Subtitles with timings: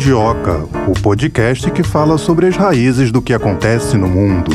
[0.00, 4.50] Mundioca, o podcast que fala sobre as raízes do que acontece no mundo.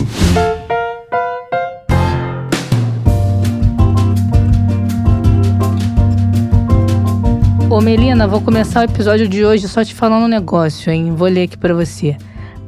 [7.70, 11.14] Ô Melina, vou começar o episódio de hoje só te falando um negócio, hein?
[11.14, 12.18] Vou ler aqui para você.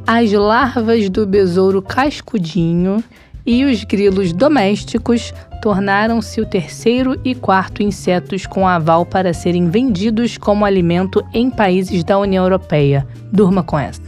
[0.06, 3.04] As larvas do besouro cascudinho
[3.48, 10.38] e os grilos domésticos tornaram-se o terceiro e quarto insetos com aval para serem vendidos
[10.38, 13.08] como alimento em países da União Europeia.
[13.32, 14.02] Durma com essa.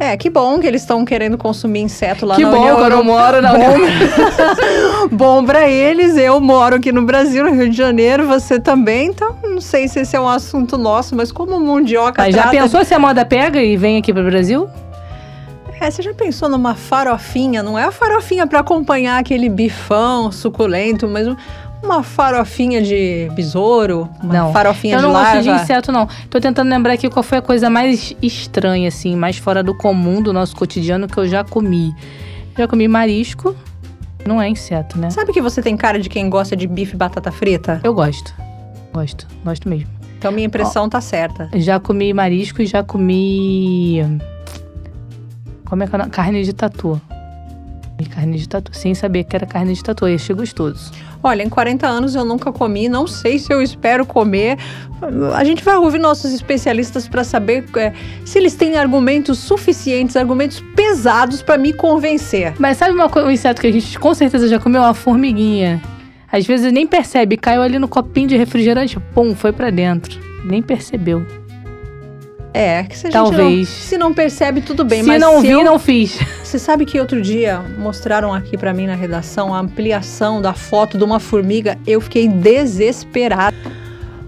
[0.00, 2.90] É, que bom que eles estão querendo consumir inseto lá que na bom, União eu
[2.90, 3.72] não moro na União
[5.10, 9.36] Bom pra eles, eu moro aqui no Brasil, no Rio de Janeiro, você também, então
[9.42, 12.54] não sei se esse é um assunto nosso, mas como o Mundioca mas trata...
[12.54, 14.68] já pensou se a moda pega e vem aqui pro Brasil?
[15.80, 17.62] É, você já pensou numa farofinha?
[17.62, 21.28] Não é a farofinha para acompanhar aquele bifão suculento, mas
[21.82, 25.18] uma farofinha de besouro, uma não, farofinha de larva.
[25.18, 26.08] Eu não gosto de inseto, não.
[26.28, 30.20] Tô tentando lembrar aqui qual foi a coisa mais estranha, assim, mais fora do comum
[30.20, 31.94] do nosso cotidiano que eu já comi.
[32.56, 33.54] Já comi marisco,
[34.26, 35.10] não é inseto, né?
[35.10, 37.80] Sabe que você tem cara de quem gosta de bife e batata frita?
[37.84, 38.34] Eu gosto.
[38.92, 39.88] Gosto, gosto mesmo.
[40.18, 41.48] Então minha impressão Ó, tá certa.
[41.54, 44.02] Já comi marisco e já comi
[45.68, 45.98] como é que é?
[46.08, 47.00] Carne de tatu.
[48.10, 50.08] Carne de tatu, sem saber que era carne de tatu.
[50.08, 50.92] E achei gostoso.
[51.22, 54.56] Olha, em 40 anos eu nunca comi, não sei se eu espero comer.
[55.34, 57.92] A gente vai ouvir nossos especialistas para saber é,
[58.24, 62.54] se eles têm argumentos suficientes, argumentos pesados para me convencer.
[62.58, 64.80] Mas sabe uma, um inseto que a gente com certeza já comeu?
[64.80, 65.82] Uma formiguinha.
[66.30, 70.20] Às vezes nem percebe, caiu ali no copinho de refrigerante, pum, foi para dentro.
[70.44, 71.26] Nem percebeu.
[72.52, 73.68] É, que se a Talvez.
[73.68, 75.02] Não, se não percebe, tudo bem.
[75.02, 76.18] Se mas não se vi, eu, não fiz.
[76.42, 80.96] Você sabe que outro dia mostraram aqui para mim na redação a ampliação da foto
[80.96, 81.78] de uma formiga.
[81.86, 83.56] Eu fiquei desesperada.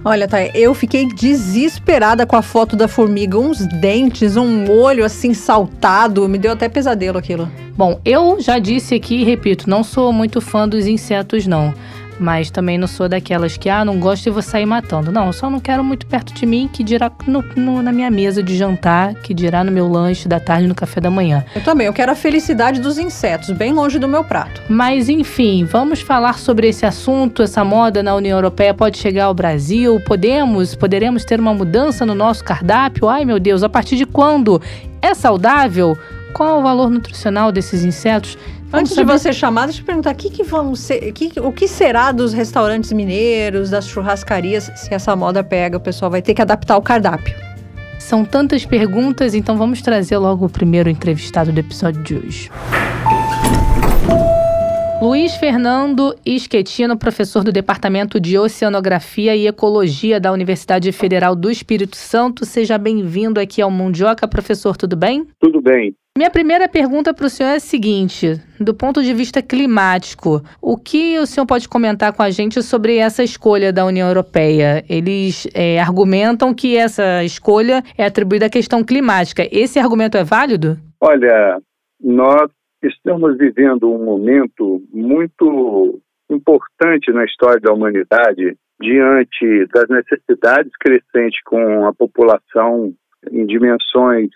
[0.02, 3.38] Olha, tá, eu fiquei desesperada com a foto da formiga.
[3.38, 6.28] Uns dentes, um olho assim saltado.
[6.28, 7.50] Me deu até pesadelo aquilo.
[7.76, 11.74] Bom, eu já disse aqui e repito, não sou muito fã dos insetos, não.
[12.20, 15.10] Mas também não sou daquelas que, ah, não gosto e vou sair matando.
[15.10, 18.10] Não, eu só não quero muito perto de mim, que dirá no, no, na minha
[18.10, 21.42] mesa de jantar, que dirá no meu lanche da tarde, no café da manhã.
[21.54, 24.60] Eu também, eu quero a felicidade dos insetos, bem longe do meu prato.
[24.68, 29.34] Mas enfim, vamos falar sobre esse assunto, essa moda na União Europeia pode chegar ao
[29.34, 29.98] Brasil?
[30.04, 33.08] Podemos, poderemos ter uma mudança no nosso cardápio?
[33.08, 34.60] Ai meu Deus, a partir de quando?
[35.00, 35.96] É saudável?
[36.34, 38.36] Qual o valor nutricional desses insetos?
[38.72, 42.12] Antes de você chamar, deixa eu perguntar: que que vão ser, que, o que será
[42.12, 45.76] dos restaurantes mineiros, das churrascarias, se essa moda pega?
[45.76, 47.34] O pessoal vai ter que adaptar o cardápio.
[47.98, 52.50] São tantas perguntas, então vamos trazer logo o primeiro entrevistado do episódio de hoje.
[55.02, 61.96] Luiz Fernando Esquetino, professor do Departamento de Oceanografia e Ecologia da Universidade Federal do Espírito
[61.96, 62.44] Santo.
[62.44, 65.26] Seja bem-vindo aqui ao Mundioca, professor, tudo bem?
[65.40, 65.94] Tudo bem.
[66.20, 70.76] Minha primeira pergunta para o senhor é a seguinte: do ponto de vista climático, o
[70.76, 74.84] que o senhor pode comentar com a gente sobre essa escolha da União Europeia?
[74.86, 79.48] Eles é, argumentam que essa escolha é atribuída à questão climática.
[79.50, 80.76] Esse argumento é válido?
[81.00, 81.58] Olha,
[81.98, 82.50] nós
[82.82, 91.86] estamos vivendo um momento muito importante na história da humanidade diante das necessidades crescentes com
[91.86, 92.92] a população
[93.32, 94.28] em dimensões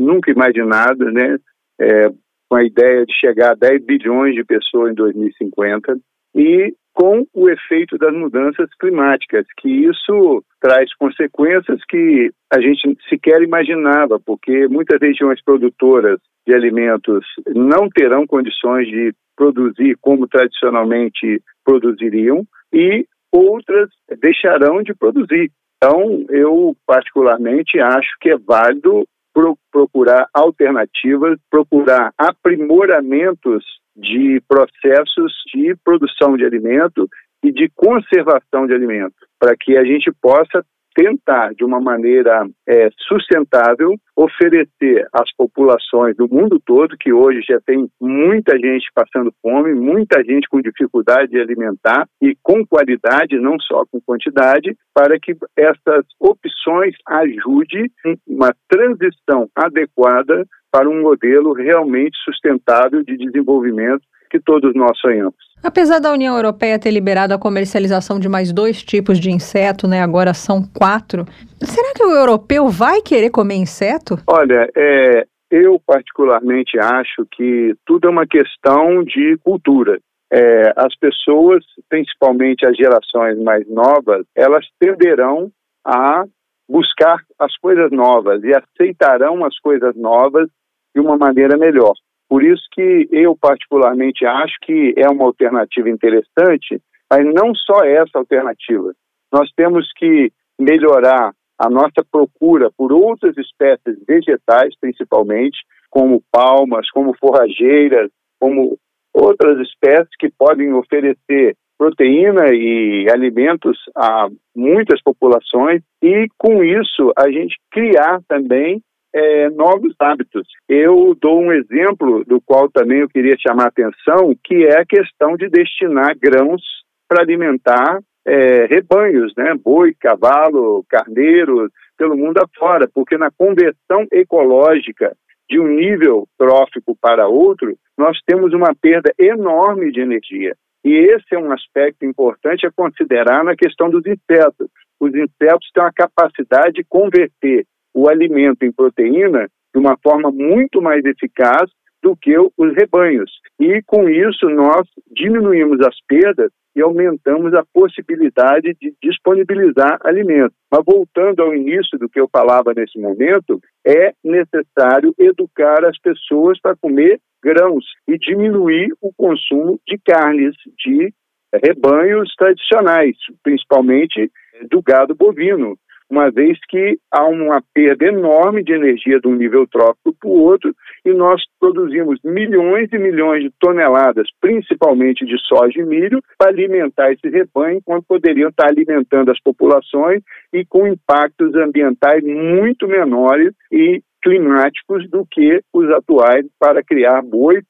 [0.00, 1.36] nunca imaginadas, né?
[1.80, 2.10] É,
[2.48, 5.96] com a ideia de chegar a 10 bilhões de pessoas em 2050
[6.34, 13.40] e com o efeito das mudanças climáticas, que isso traz consequências que a gente sequer
[13.42, 17.24] imaginava, porque muitas regiões produtoras de alimentos
[17.54, 23.88] não terão condições de produzir como tradicionalmente produziriam e outras
[24.20, 25.50] deixarão de produzir.
[25.76, 33.64] Então, eu particularmente acho que é válido pro procurar alternativas, procurar aprimoramentos
[33.96, 37.08] de processos de produção de alimento
[37.42, 40.64] e de conservação de alimento, para que a gente possa
[41.00, 47.58] tentar, de uma maneira é, sustentável, oferecer às populações do mundo todo, que hoje já
[47.64, 53.58] tem muita gente passando fome, muita gente com dificuldade de alimentar e com qualidade, não
[53.60, 57.90] só com quantidade, para que essas opções ajudem
[58.26, 65.34] uma transição adequada para um modelo realmente sustentável de desenvolvimento que todos nós sonhamos.
[65.62, 70.00] Apesar da União Europeia ter liberado a comercialização de mais dois tipos de inseto, né,
[70.00, 71.26] agora são quatro,
[71.60, 74.18] será que o europeu vai querer comer inseto?
[74.26, 79.98] Olha, é, eu particularmente acho que tudo é uma questão de cultura.
[80.32, 85.50] É, as pessoas, principalmente as gerações mais novas, elas tenderão
[85.84, 86.24] a
[86.68, 90.48] buscar as coisas novas e aceitarão as coisas novas
[90.94, 91.94] de uma maneira melhor.
[92.30, 96.80] Por isso que eu particularmente acho que é uma alternativa interessante,
[97.10, 98.94] mas não só essa alternativa.
[99.32, 105.58] Nós temos que melhorar a nossa procura por outras espécies vegetais, principalmente,
[105.90, 108.78] como palmas, como forrageiras, como
[109.12, 117.28] outras espécies que podem oferecer proteína e alimentos a muitas populações e com isso a
[117.28, 118.80] gente criar também
[119.12, 120.46] é, novos hábitos.
[120.68, 124.86] Eu dou um exemplo do qual também eu queria chamar a atenção, que é a
[124.86, 126.62] questão de destinar grãos
[127.08, 129.54] para alimentar é, rebanhos, né?
[129.54, 135.14] boi, cavalo, carneiro, pelo mundo afora, porque na conversão ecológica
[135.48, 140.54] de um nível trófico para outro, nós temos uma perda enorme de energia.
[140.84, 144.68] E esse é um aspecto importante a considerar na questão dos insetos.
[144.98, 150.80] Os insetos têm a capacidade de converter o alimento em proteína de uma forma muito
[150.82, 151.70] mais eficaz
[152.02, 153.30] do que os rebanhos.
[153.58, 160.56] E com isso nós diminuímos as perdas e aumentamos a possibilidade de disponibilizar alimentos.
[160.70, 166.60] Mas voltando ao início do que eu falava nesse momento, é necessário educar as pessoas
[166.60, 171.12] para comer grãos e diminuir o consumo de carnes de
[171.52, 174.30] rebanhos tradicionais, principalmente
[174.70, 175.76] do gado bovino
[176.10, 180.40] uma vez que há uma perda enorme de energia de um nível trópico para o
[180.40, 180.74] outro
[181.04, 187.12] e nós produzimos milhões e milhões de toneladas, principalmente de soja e milho, para alimentar
[187.12, 190.22] esse rebanho, quando poderiam estar alimentando as populações
[190.52, 197.62] e com impactos ambientais muito menores e climáticos do que os atuais para criar boi,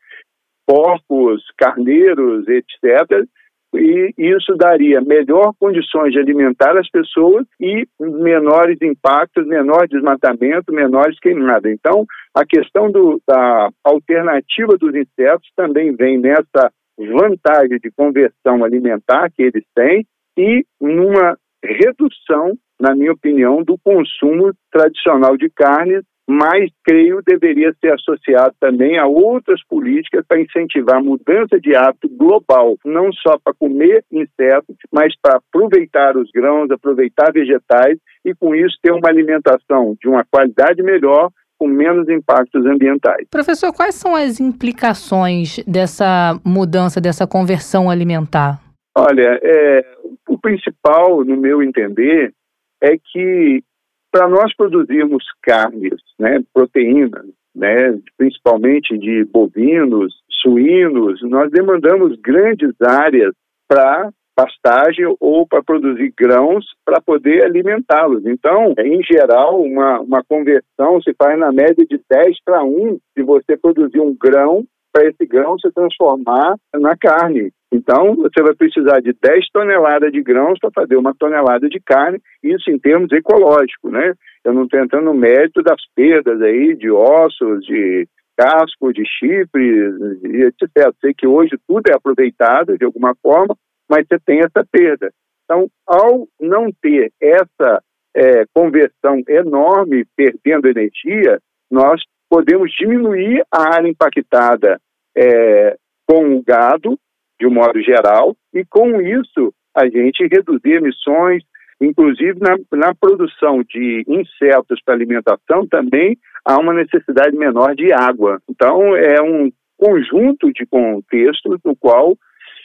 [0.67, 3.27] porcos, carneiros, etc.,
[3.75, 11.19] e isso daria melhor condições de alimentar as pessoas e menores impactos, menor desmatamento, menores
[11.21, 11.73] queimadas.
[11.73, 19.31] Então, a questão do, da alternativa dos insetos também vem nessa vantagem de conversão alimentar
[19.31, 20.05] que eles têm
[20.37, 26.01] e numa redução, na minha opinião, do consumo tradicional de carne
[26.31, 32.09] mas creio deveria ser associado também a outras políticas para incentivar a mudança de hábito
[32.09, 38.55] global, não só para comer insetos, mas para aproveitar os grãos, aproveitar vegetais e com
[38.55, 43.27] isso ter uma alimentação de uma qualidade melhor com menos impactos ambientais.
[43.29, 48.61] Professor, quais são as implicações dessa mudança, dessa conversão alimentar?
[48.97, 49.85] Olha, é,
[50.29, 52.33] o principal, no meu entender,
[52.81, 53.65] é que
[54.11, 63.35] para nós produzirmos carnes, né, proteínas, né, principalmente de bovinos, suínos, nós demandamos grandes áreas
[63.69, 68.25] para pastagem ou para produzir grãos para poder alimentá-los.
[68.25, 73.23] Então, em geral, uma, uma conversão se faz na média de 10 para 1 se
[73.23, 77.53] você produzir um grão para esse grão se transformar na carne.
[77.73, 82.21] Então, você vai precisar de 10 toneladas de grãos para fazer uma tonelada de carne,
[82.43, 84.13] isso em termos ecológicos, né?
[84.45, 89.95] Eu não estou entrando no mérito das perdas aí de ossos, de casco, de chifres,
[90.25, 90.93] etc.
[91.01, 93.55] Sei que hoje tudo é aproveitado de alguma forma,
[93.89, 95.13] mas você tem essa perda.
[95.45, 97.83] Então, ao não ter essa
[98.17, 101.39] é, conversão enorme, perdendo energia,
[101.71, 102.01] nós
[102.31, 104.81] podemos diminuir a área impactada
[105.17, 106.97] é, com o gado,
[107.41, 111.43] de um modo geral, e com isso a gente reduzir emissões,
[111.81, 118.41] inclusive na, na produção de insetos para alimentação também há uma necessidade menor de água.
[118.49, 122.17] Então é um conjunto de contextos no qual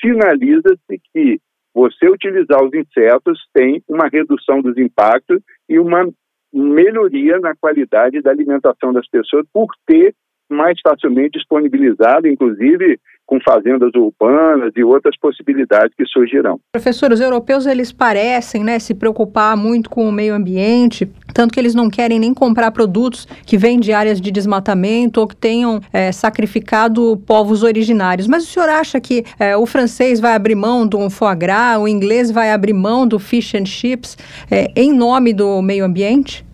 [0.02, 1.40] sinaliza-se que
[1.74, 6.08] você utilizar os insetos tem uma redução dos impactos e uma
[6.56, 10.16] melhoria na qualidade da alimentação das pessoas por ter
[10.50, 16.60] mais facilmente disponibilizado, inclusive com fazendas urbanas e outras possibilidades que surgirão.
[16.72, 21.60] Professor, os europeus eles parecem né, se preocupar muito com o meio ambiente, tanto que
[21.60, 25.82] eles não querem nem comprar produtos que vêm de áreas de desmatamento ou que tenham
[25.92, 28.28] é, sacrificado povos originários.
[28.28, 31.88] Mas o senhor acha que é, o francês vai abrir mão do foie gras, o
[31.88, 34.16] inglês vai abrir mão do fish and chips
[34.52, 36.46] é, em nome do meio ambiente?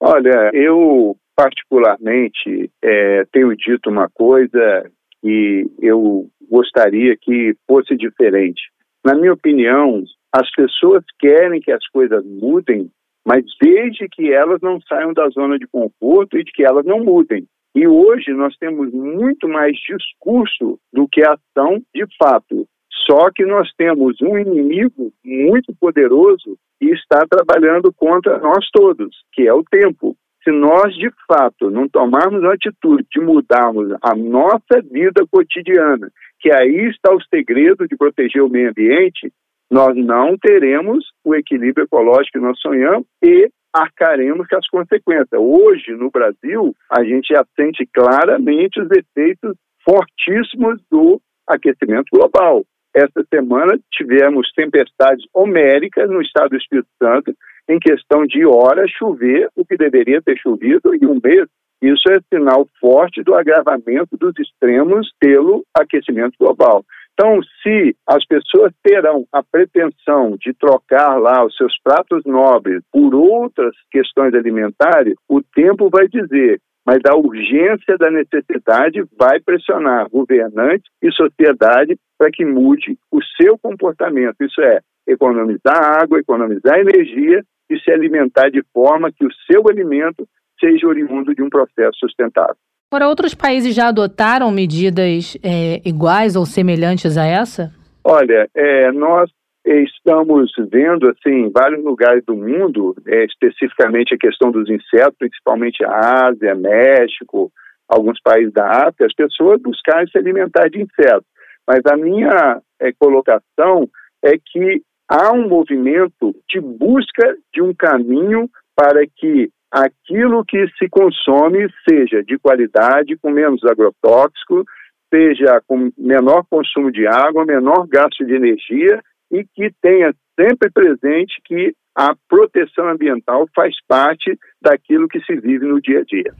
[0.00, 8.62] Olha, eu particularmente é, tenho dito uma coisa que eu gostaria que fosse diferente.
[9.04, 12.90] Na minha opinião, as pessoas querem que as coisas mudem,
[13.26, 17.02] mas desde que elas não saiam da zona de conforto e de que elas não
[17.02, 17.46] mudem.
[17.74, 22.66] E hoje nós temos muito mais discurso do que ação de fato.
[23.06, 29.46] Só que nós temos um inimigo muito poderoso que está trabalhando contra nós todos, que
[29.46, 30.16] é o tempo.
[30.44, 36.52] Se nós, de fato, não tomarmos a atitude de mudarmos a nossa vida cotidiana, que
[36.52, 39.32] aí está o segredo de proteger o meio ambiente,
[39.70, 45.32] nós não teremos o equilíbrio ecológico que nós sonhamos e arcaremos com as consequências.
[45.32, 52.64] Hoje, no Brasil, a gente já sente claramente os efeitos fortíssimos do aquecimento global.
[52.94, 57.34] Essa semana tivemos tempestades homéricas no estado do Espírito Santo,
[57.68, 61.46] em questão de horas chover o que deveria ter chovido em um mês.
[61.82, 66.84] Isso é sinal forte do agravamento dos extremos pelo aquecimento global.
[67.12, 73.14] Então, se as pessoas terão a pretensão de trocar lá os seus pratos nobres por
[73.14, 80.90] outras questões alimentares, o tempo vai dizer mas a urgência da necessidade vai pressionar governantes
[81.02, 84.36] e sociedade para que mude o seu comportamento.
[84.40, 90.26] Isso é, economizar água, economizar energia e se alimentar de forma que o seu alimento
[90.60, 92.56] seja oriundo de um processo sustentável.
[92.90, 97.72] Agora, outros países já adotaram medidas é, iguais ou semelhantes a essa?
[98.04, 99.30] Olha, é, nós
[99.66, 105.82] estamos vendo assim em vários lugares do mundo, é, especificamente a questão dos insetos, principalmente
[105.84, 107.50] a Ásia, México,
[107.88, 111.26] alguns países da África, as pessoas buscarem se alimentar de insetos.
[111.66, 113.88] Mas a minha é, colocação
[114.22, 120.88] é que há um movimento de busca de um caminho para que aquilo que se
[120.88, 124.64] consome seja de qualidade, com menos agrotóxico,
[125.12, 131.40] seja com menor consumo de água, menor gasto de energia e que tenha sempre presente
[131.44, 136.34] que a proteção ambiental faz parte daquilo que se vive no dia a dia.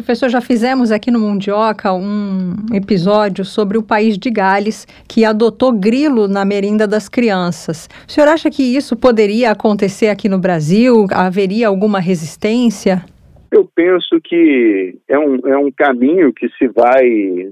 [0.00, 5.72] Professor, já fizemos aqui no Mundioca um episódio sobre o país de Gales, que adotou
[5.72, 7.86] grilo na merenda das crianças.
[8.08, 11.06] O senhor acha que isso poderia acontecer aqui no Brasil?
[11.12, 13.04] Haveria alguma resistência?
[13.52, 17.04] Eu penso que é um, é um caminho que se vai,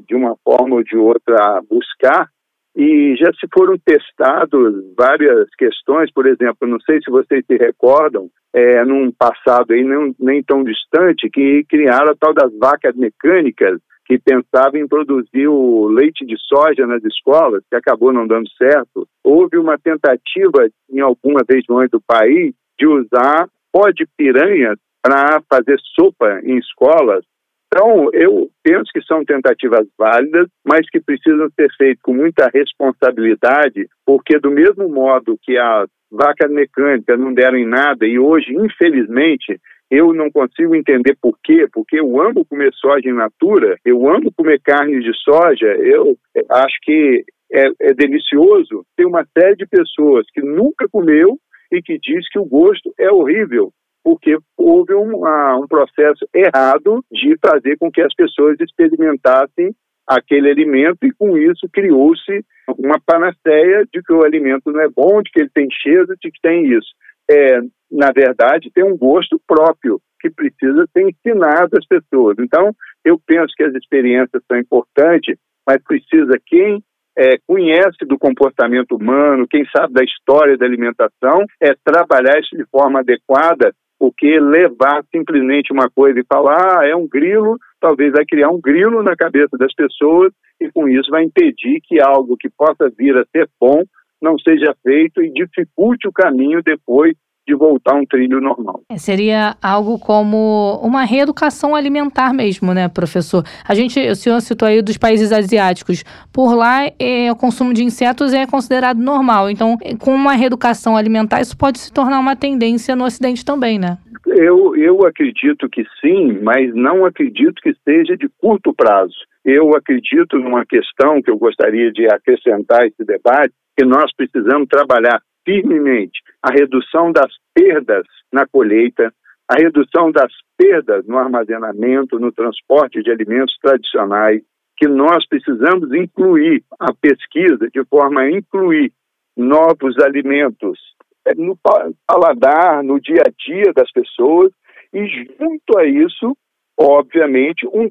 [0.09, 2.31] de uma forma ou de outra, buscar,
[2.79, 8.31] e já se foram testados várias questões, por exemplo, não sei se vocês se recordam,
[8.55, 13.81] é, num passado aí nem, nem tão distante, que criaram a tal das vacas mecânicas,
[14.07, 19.09] que pensavam em produzir o leite de soja nas escolas, que acabou não dando certo.
[19.25, 25.79] Houve uma tentativa, em algumas regiões do país, de usar pó de piranha para fazer
[25.97, 27.25] sopa em escolas,
[27.71, 33.87] então, eu penso que são tentativas válidas, mas que precisam ser feitas com muita responsabilidade,
[34.07, 39.61] porque, do mesmo modo que as vacas mecânicas não deram em nada, e hoje, infelizmente,
[39.91, 44.33] eu não consigo entender por quê, porque eu amo comer soja in natura, eu amo
[44.35, 46.17] comer carne de soja, eu
[46.51, 48.85] acho que é, é delicioso.
[48.97, 51.39] Tem uma série de pessoas que nunca comeu
[51.71, 53.73] e que diz que o gosto é horrível
[54.09, 55.21] porque houve um,
[55.63, 59.75] um processo errado de fazer com que as pessoas experimentassem
[60.07, 62.43] aquele alimento e com isso criou-se
[62.79, 66.31] uma panaceia de que o alimento não é bom, de que ele tem cheiro, de
[66.31, 66.89] que tem isso.
[67.31, 67.61] É,
[67.93, 72.37] na verdade, tem um gosto próprio que precisa ser ensinado às pessoas.
[72.41, 72.73] Então,
[73.05, 75.37] eu penso que as experiências são importantes,
[75.67, 76.83] mas precisa quem
[77.19, 82.65] é, conhece do comportamento humano, quem sabe da história da alimentação, é trabalhar isso de
[82.71, 88.25] forma adequada porque levar simplesmente uma coisa e falar, ah, é um grilo, talvez vai
[88.25, 92.49] criar um grilo na cabeça das pessoas e com isso vai impedir que algo que
[92.49, 93.83] possa vir a ser bom
[94.21, 97.15] não seja feito e dificulte o caminho depois
[97.49, 98.83] de voltar a um trilho normal.
[98.91, 103.43] É, seria algo como uma reeducação alimentar mesmo, né, professor?
[103.67, 106.05] A gente, o senhor citou aí dos países asiáticos.
[106.31, 109.49] Por lá, é, o consumo de insetos é considerado normal.
[109.49, 113.97] Então, com uma reeducação alimentar, isso pode se tornar uma tendência no Ocidente também, né?
[114.27, 119.15] Eu, eu acredito que sim, mas não acredito que seja de curto prazo.
[119.43, 125.19] Eu acredito numa questão que eu gostaria de acrescentar esse debate, que nós precisamos trabalhar
[125.49, 129.11] firmemente a redução das perdas na colheita,
[129.49, 134.43] a redução das perdas no armazenamento, no transporte de alimentos tradicionais,
[134.77, 138.93] que nós precisamos incluir a pesquisa de forma a incluir
[139.35, 140.79] novos alimentos
[141.27, 141.59] é, no
[142.07, 144.53] paladar, no dia a dia das pessoas,
[144.93, 146.37] e junto a isso,
[146.79, 147.89] obviamente, um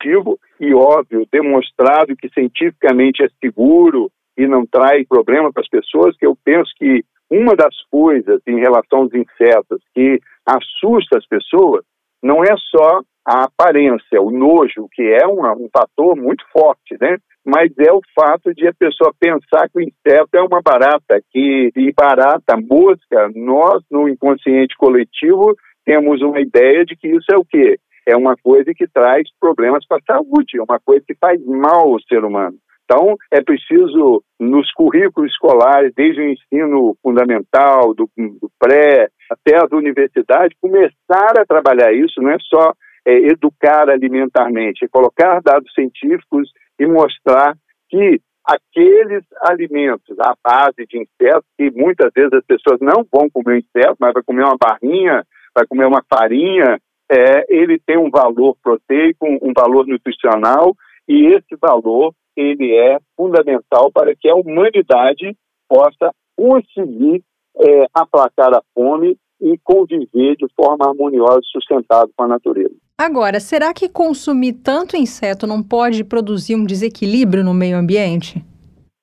[0.00, 6.16] ativo e óbvio, demonstrado que cientificamente é seguro e não traz problema para as pessoas,
[6.16, 11.84] que eu penso que uma das coisas em relação aos insetos que assusta as pessoas
[12.22, 17.16] não é só a aparência, o nojo, que é uma, um fator muito forte, né?
[17.44, 21.70] Mas é o fato de a pessoa pensar que o inseto é uma barata, que
[21.74, 27.44] e barata, mosca, nós no inconsciente coletivo temos uma ideia de que isso é o
[27.44, 27.78] quê?
[28.06, 31.92] É uma coisa que traz problemas para a saúde, é uma coisa que faz mal
[31.92, 32.56] ao ser humano.
[32.92, 39.72] Então, é preciso, nos currículos escolares, desde o ensino fundamental, do, do pré até as
[39.72, 42.74] universidades, começar a trabalhar isso, não é só
[43.06, 47.56] é, educar alimentarmente, é colocar dados científicos e mostrar
[47.88, 53.60] que aqueles alimentos à base de insetos, que muitas vezes as pessoas não vão comer
[53.60, 56.78] inseto, mas vai comer uma barrinha, vai comer uma farinha,
[57.10, 60.74] é, ele tem um valor proteico, um valor nutricional,
[61.08, 65.36] e esse valor ele é fundamental para que a humanidade
[65.68, 67.22] possa conseguir
[67.56, 72.74] é, aplacar a fome e conviver de forma harmoniosa e sustentável com a natureza.
[72.96, 78.44] Agora, será que consumir tanto inseto não pode produzir um desequilíbrio no meio ambiente?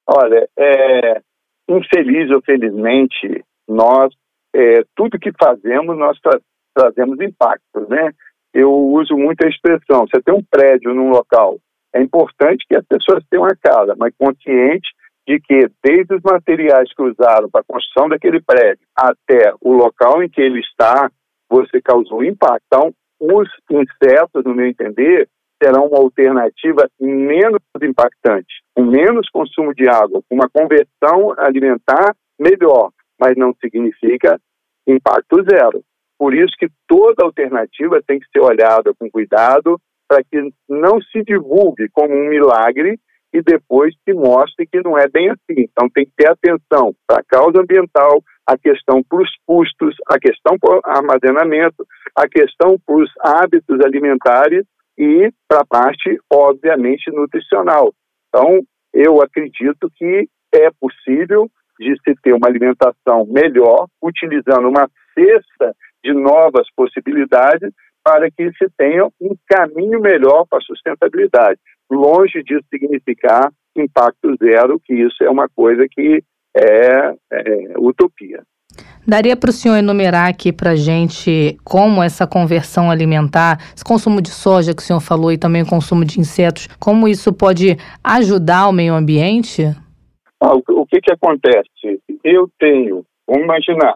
[0.08, 1.22] Olha, é,
[1.70, 4.14] infeliz ou felizmente, nós,
[4.56, 6.40] é, tudo que fazemos, nós tra
[6.74, 8.12] trazemos impactos, né?
[8.54, 11.58] Eu uso muito a expressão, você tem um prédio num local,
[11.94, 14.90] é importante que as pessoas tenham a casa, mas consciente
[15.28, 20.24] de que, desde os materiais que usaram para a construção daquele prédio até o local
[20.24, 21.10] em que ele está,
[21.50, 22.64] você causou impacto.
[22.66, 25.28] Então, os insetos, no meu entender,
[25.62, 32.92] serão uma alternativa menos impactante, com menos consumo de água, com uma conversão alimentar melhor,
[33.20, 34.40] mas não significa
[34.88, 35.84] impacto zero.
[36.18, 41.24] Por isso que toda alternativa tem que ser olhada com cuidado para que não se
[41.24, 43.00] divulgue como um milagre
[43.32, 45.62] e depois se mostre que não é bem assim.
[45.70, 50.18] Então tem que ter atenção para a causa ambiental, a questão para os custos, a
[50.18, 51.86] questão para armazenamento,
[52.16, 54.66] a questão para os hábitos alimentares
[54.98, 57.94] e para a parte, obviamente, nutricional.
[58.28, 58.62] Então,
[58.92, 61.48] eu acredito que é possível
[61.80, 67.72] de se ter uma alimentação melhor, utilizando uma cesta de novas possibilidades
[68.04, 71.60] para que se tenha um caminho melhor para a sustentabilidade.
[71.92, 76.24] Longe disso significar impacto zero, que isso é uma coisa que
[76.56, 78.42] é, é utopia.
[79.08, 84.22] Daria para o senhor enumerar aqui para a gente como essa conversão alimentar, esse consumo
[84.22, 87.78] de soja que o senhor falou e também o consumo de insetos, como isso pode
[88.04, 89.64] ajudar o meio ambiente?
[90.40, 92.00] Ah, o, o que, que acontece?
[92.24, 93.96] Eu tenho, vamos imaginar,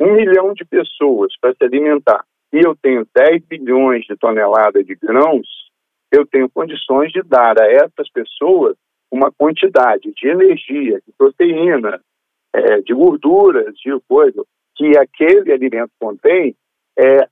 [0.00, 4.94] um milhão de pessoas para se alimentar e eu tenho 10 bilhões de toneladas de
[4.94, 5.46] grãos,
[6.10, 8.76] eu tenho condições de dar a essas pessoas
[9.10, 12.00] uma quantidade de energia, de proteína,
[12.54, 14.42] é, de gorduras, de coisa,
[14.74, 16.54] que aquele alimento contém
[16.98, 17.26] é,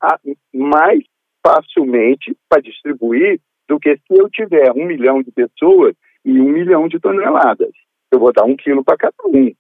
[0.55, 1.03] mais
[1.45, 6.89] facilmente para distribuir do que se eu tiver um milhão de pessoas e um milhão
[6.89, 7.73] de toneladas.
[8.13, 9.53] Eu vou dar um quilo para cada um,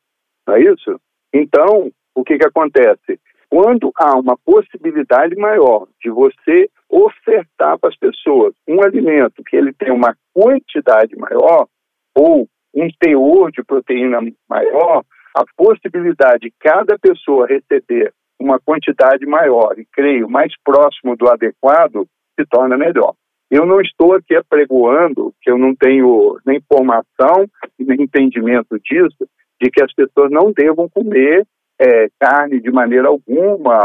[0.47, 1.01] não é isso?
[1.33, 3.19] Então, o que, que acontece?
[3.51, 9.73] Quando há uma possibilidade maior de você ofertar para as pessoas um alimento que ele
[9.73, 11.67] tem uma quantidade maior
[12.15, 15.03] ou um teor de proteína maior,
[15.37, 22.07] a possibilidade de cada pessoa receber uma quantidade maior e, creio, mais próximo do adequado,
[22.39, 23.15] se torna melhor.
[23.51, 27.47] Eu não estou aqui apregoando, que eu não tenho nem formação
[27.79, 29.29] nem entendimento disso,
[29.61, 31.45] de que as pessoas não devam comer
[31.81, 33.81] é, carne de maneira alguma,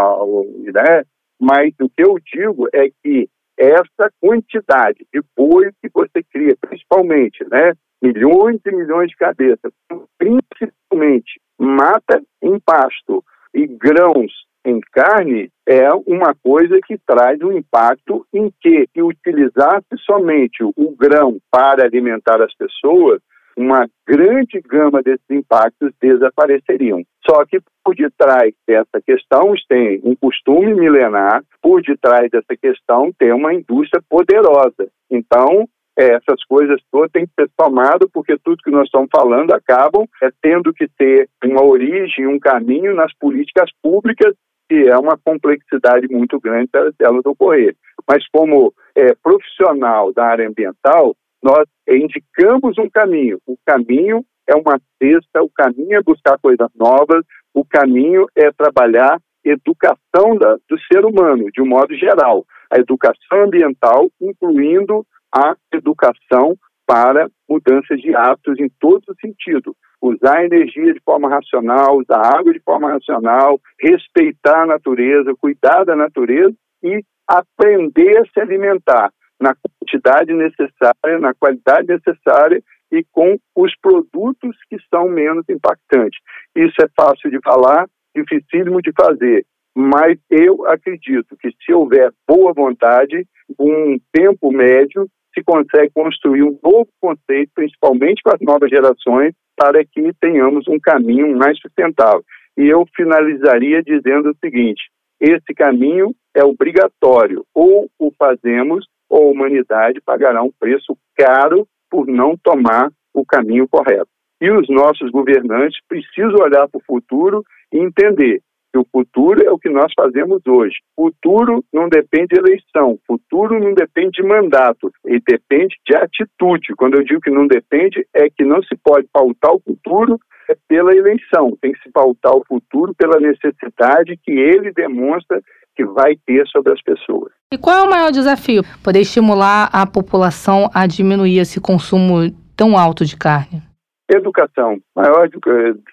[0.58, 1.04] né?
[1.40, 7.46] mas o que eu digo é que essa quantidade de boi que você cria, principalmente,
[7.50, 7.72] né?
[8.02, 9.72] milhões e milhões de cabeças,
[10.18, 14.34] principalmente mata em pasto e grãos
[14.66, 20.96] em carne, é uma coisa que traz um impacto em que, se utilizasse somente o
[20.98, 23.22] grão para alimentar as pessoas,
[23.58, 27.04] uma grande gama desses impactos desapareceriam.
[27.28, 33.32] Só que por detrás dessa questão tem um costume milenar, por detrás dessa questão tem
[33.32, 34.90] uma indústria poderosa.
[35.10, 40.06] Então, essas coisas todas têm que ser tomadas, porque tudo que nós estamos falando acabam
[40.22, 44.36] é, tendo que ter uma origem, um caminho nas políticas públicas,
[44.68, 47.76] que é uma complexidade muito grande para elas ocorrer.
[48.08, 51.16] Mas como é, profissional da área ambiental,
[51.46, 53.40] nós indicamos um caminho.
[53.46, 59.20] O caminho é uma cesta, o caminho é buscar coisas novas, o caminho é trabalhar
[59.44, 62.44] educação da, do ser humano, de um modo geral.
[62.72, 69.76] A educação ambiental, incluindo a educação para mudanças de hábitos em todos os sentidos.
[70.02, 75.36] Usar a energia de forma racional, usar a água de forma racional, respeitar a natureza,
[75.40, 83.04] cuidar da natureza e aprender a se alimentar na quantidade necessária, na qualidade necessária e
[83.12, 86.20] com os produtos que são menos impactantes.
[86.56, 89.46] Isso é fácil de falar, dificílimo de fazer,
[89.76, 93.28] mas eu acredito que se houver boa vontade,
[93.60, 99.84] um tempo médio, se consegue construir um novo conceito, principalmente com as novas gerações, para
[99.86, 102.24] que tenhamos um caminho mais sustentável.
[102.58, 104.82] E eu finalizaria dizendo o seguinte:
[105.20, 112.06] esse caminho é obrigatório, ou o fazemos, ou a humanidade pagará um preço caro por
[112.06, 114.10] não tomar o caminho correto.
[114.42, 118.42] E os nossos governantes precisam olhar para o futuro e entender
[118.74, 120.76] que o futuro é o que nós fazemos hoje.
[120.94, 126.76] Futuro não depende de eleição, futuro não depende de mandato, ele depende de atitude.
[126.76, 130.20] Quando eu digo que não depende, é que não se pode pautar o futuro
[130.68, 135.42] pela eleição, tem que se pautar o futuro pela necessidade que ele demonstra
[135.74, 137.32] que vai ter sobre as pessoas.
[137.54, 138.64] E qual é o maior desafio?
[138.84, 143.62] Poder estimular a população a diminuir esse consumo tão alto de carne?
[144.10, 144.80] Educação.
[144.96, 145.30] O maior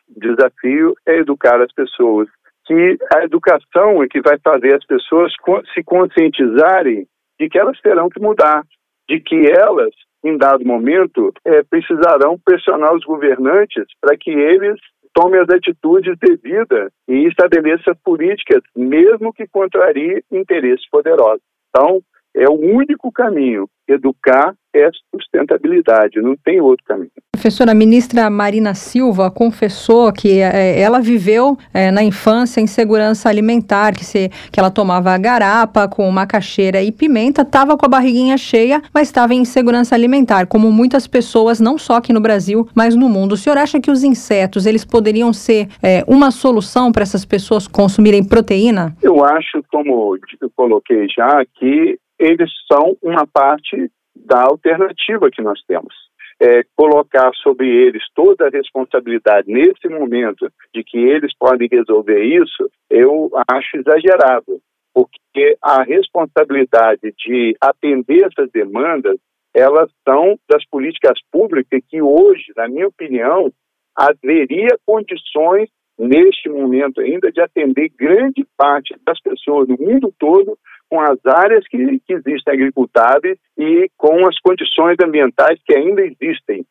[0.08, 2.28] desafio é educar as pessoas.
[2.64, 5.32] Que a educação é que vai fazer as pessoas
[5.74, 7.06] se conscientizarem
[7.38, 8.62] de que elas terão que mudar,
[9.08, 9.92] de que elas,
[10.24, 14.80] em dado momento, é, precisarão pressionar os governantes para que eles
[15.14, 21.42] tomem as atitudes devidas e estabeleça políticas, mesmo que contrarie interesses poderosos.
[21.68, 22.00] Então,
[22.34, 23.68] é o único caminho.
[23.86, 27.10] Educar é sustentabilidade, não tem outro caminho.
[27.42, 33.96] Professora, a ministra Marina Silva confessou que é, ela viveu é, na infância insegurança alimentar,
[33.96, 38.80] que, se, que ela tomava garapa com macaxeira e pimenta, estava com a barriguinha cheia,
[38.94, 43.08] mas estava em insegurança alimentar, como muitas pessoas, não só aqui no Brasil, mas no
[43.08, 43.32] mundo.
[43.32, 47.66] O senhor acha que os insetos, eles poderiam ser é, uma solução para essas pessoas
[47.66, 48.94] consumirem proteína?
[49.02, 55.60] Eu acho, como eu coloquei já, que eles são uma parte da alternativa que nós
[55.66, 55.92] temos.
[56.40, 62.68] É, colocar sobre eles toda a responsabilidade nesse momento de que eles podem resolver isso,
[62.90, 64.60] eu acho exagerado,
[64.92, 69.16] porque a responsabilidade de atender essas demandas,
[69.54, 73.52] elas são das políticas públicas que hoje, na minha opinião,
[73.96, 75.68] haveria condições
[76.02, 80.58] neste momento ainda de atender grande parte das pessoas do mundo todo
[80.90, 86.66] com as áreas que, que existem agricultáveis e com as condições ambientais que ainda existem.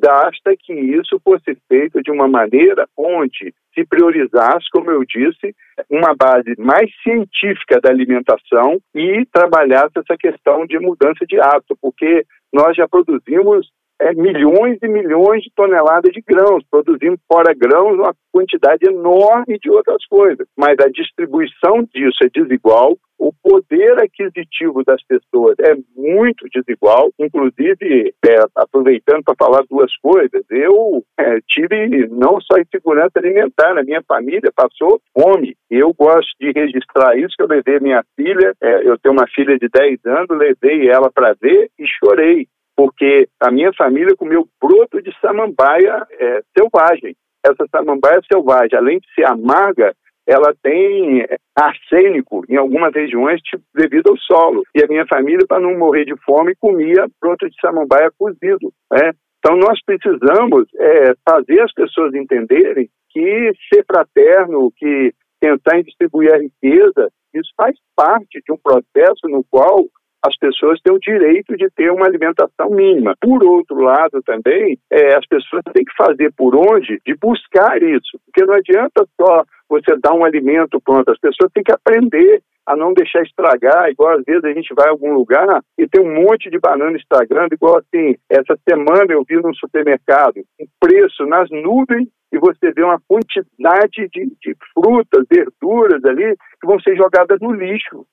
[0.00, 5.54] Basta que isso fosse feito de uma maneira onde se priorizasse, como eu disse,
[5.90, 12.24] uma base mais científica da alimentação e trabalhasse essa questão de mudança de hábito, porque
[12.52, 18.14] nós já produzimos é, milhões e milhões de toneladas de grãos, produzindo fora grãos uma
[18.32, 20.46] quantidade enorme de outras coisas.
[20.56, 27.10] Mas a distribuição disso é desigual, o poder aquisitivo das pessoas é muito desigual.
[27.18, 33.82] Inclusive, é, aproveitando para falar duas coisas, eu é, tive não só insegurança alimentar, na
[33.82, 35.56] minha família passou fome.
[35.70, 39.58] Eu gosto de registrar isso, que eu levei minha filha, é, eu tenho uma filha
[39.58, 45.00] de 10 anos, levei ela para ver e chorei porque a minha família comeu broto
[45.00, 47.16] de samambaia é, selvagem.
[47.44, 49.94] Essa samambaia selvagem, além de ser amarga,
[50.26, 51.24] ela tem
[51.56, 54.64] arsênico em algumas regiões tipo, devido ao solo.
[54.74, 58.72] E a minha família, para não morrer de fome, comia broto de samambaia cozido.
[58.92, 59.12] Né?
[59.38, 66.38] Então, nós precisamos é, fazer as pessoas entenderem que ser fraterno, que tentar distribuir a
[66.38, 69.84] riqueza, isso faz parte de um processo no qual
[70.26, 73.14] as pessoas têm o direito de ter uma alimentação mínima.
[73.20, 78.18] Por outro lado, também, é, as pessoas têm que fazer por onde de buscar isso,
[78.26, 82.74] porque não adianta só você dar um alimento pronto, as pessoas têm que aprender a
[82.74, 86.22] não deixar estragar, igual às vezes a gente vai a algum lugar e tem um
[86.22, 91.48] monte de banana estragando, igual assim, essa semana eu vi no supermercado um preço nas
[91.50, 97.38] nuvens e você vê uma quantidade de, de frutas, verduras ali que vão ser jogadas
[97.40, 98.04] no lixo.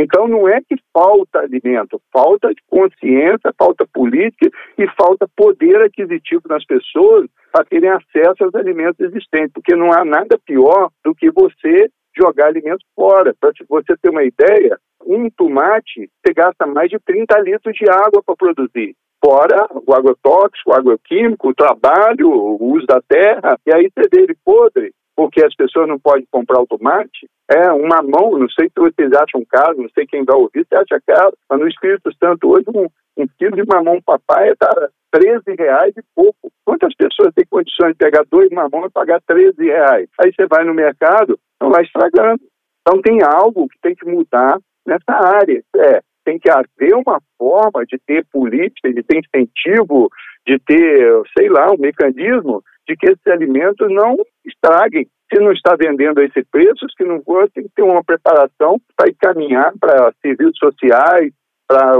[0.00, 6.64] Então não é que falta alimento, falta consciência, falta política e falta poder aquisitivo nas
[6.64, 11.90] pessoas para terem acesso aos alimentos existentes, porque não há nada pior do que você
[12.16, 13.34] jogar alimentos fora.
[13.38, 18.22] Para você ter uma ideia, um tomate você gasta mais de 30 litros de água
[18.24, 18.96] para produzir.
[19.22, 24.22] Fora o agrotóxico, o agroquímico, o trabalho, o uso da terra, e aí você vê
[24.22, 28.68] ele podre, porque as pessoas não podem comprar o tomate, é um mamão, não sei
[28.68, 32.10] se vocês acham caro, não sei quem vai ouvir, você acha caro, mas no Espírito
[32.16, 34.70] Santo hoje um, um quilo de mamão papai está
[35.12, 36.50] 13 reais e pouco.
[36.64, 40.08] Quantas pessoas têm condições de pegar dois mamões e pagar 13 reais?
[40.20, 42.40] Aí você vai no mercado, não vai estragando.
[42.80, 45.62] Então tem algo que tem que mudar nessa área.
[45.76, 50.08] É, tem que haver uma forma de ter política, de ter incentivo,
[50.46, 54.16] de ter, sei lá, um mecanismo de que esses alimentos não
[54.50, 55.06] estraguem.
[55.32, 58.80] Se não está vendendo a esse preço, que não for, tem que ter uma preparação
[58.96, 61.32] para encaminhar para serviços sociais,
[61.68, 61.94] para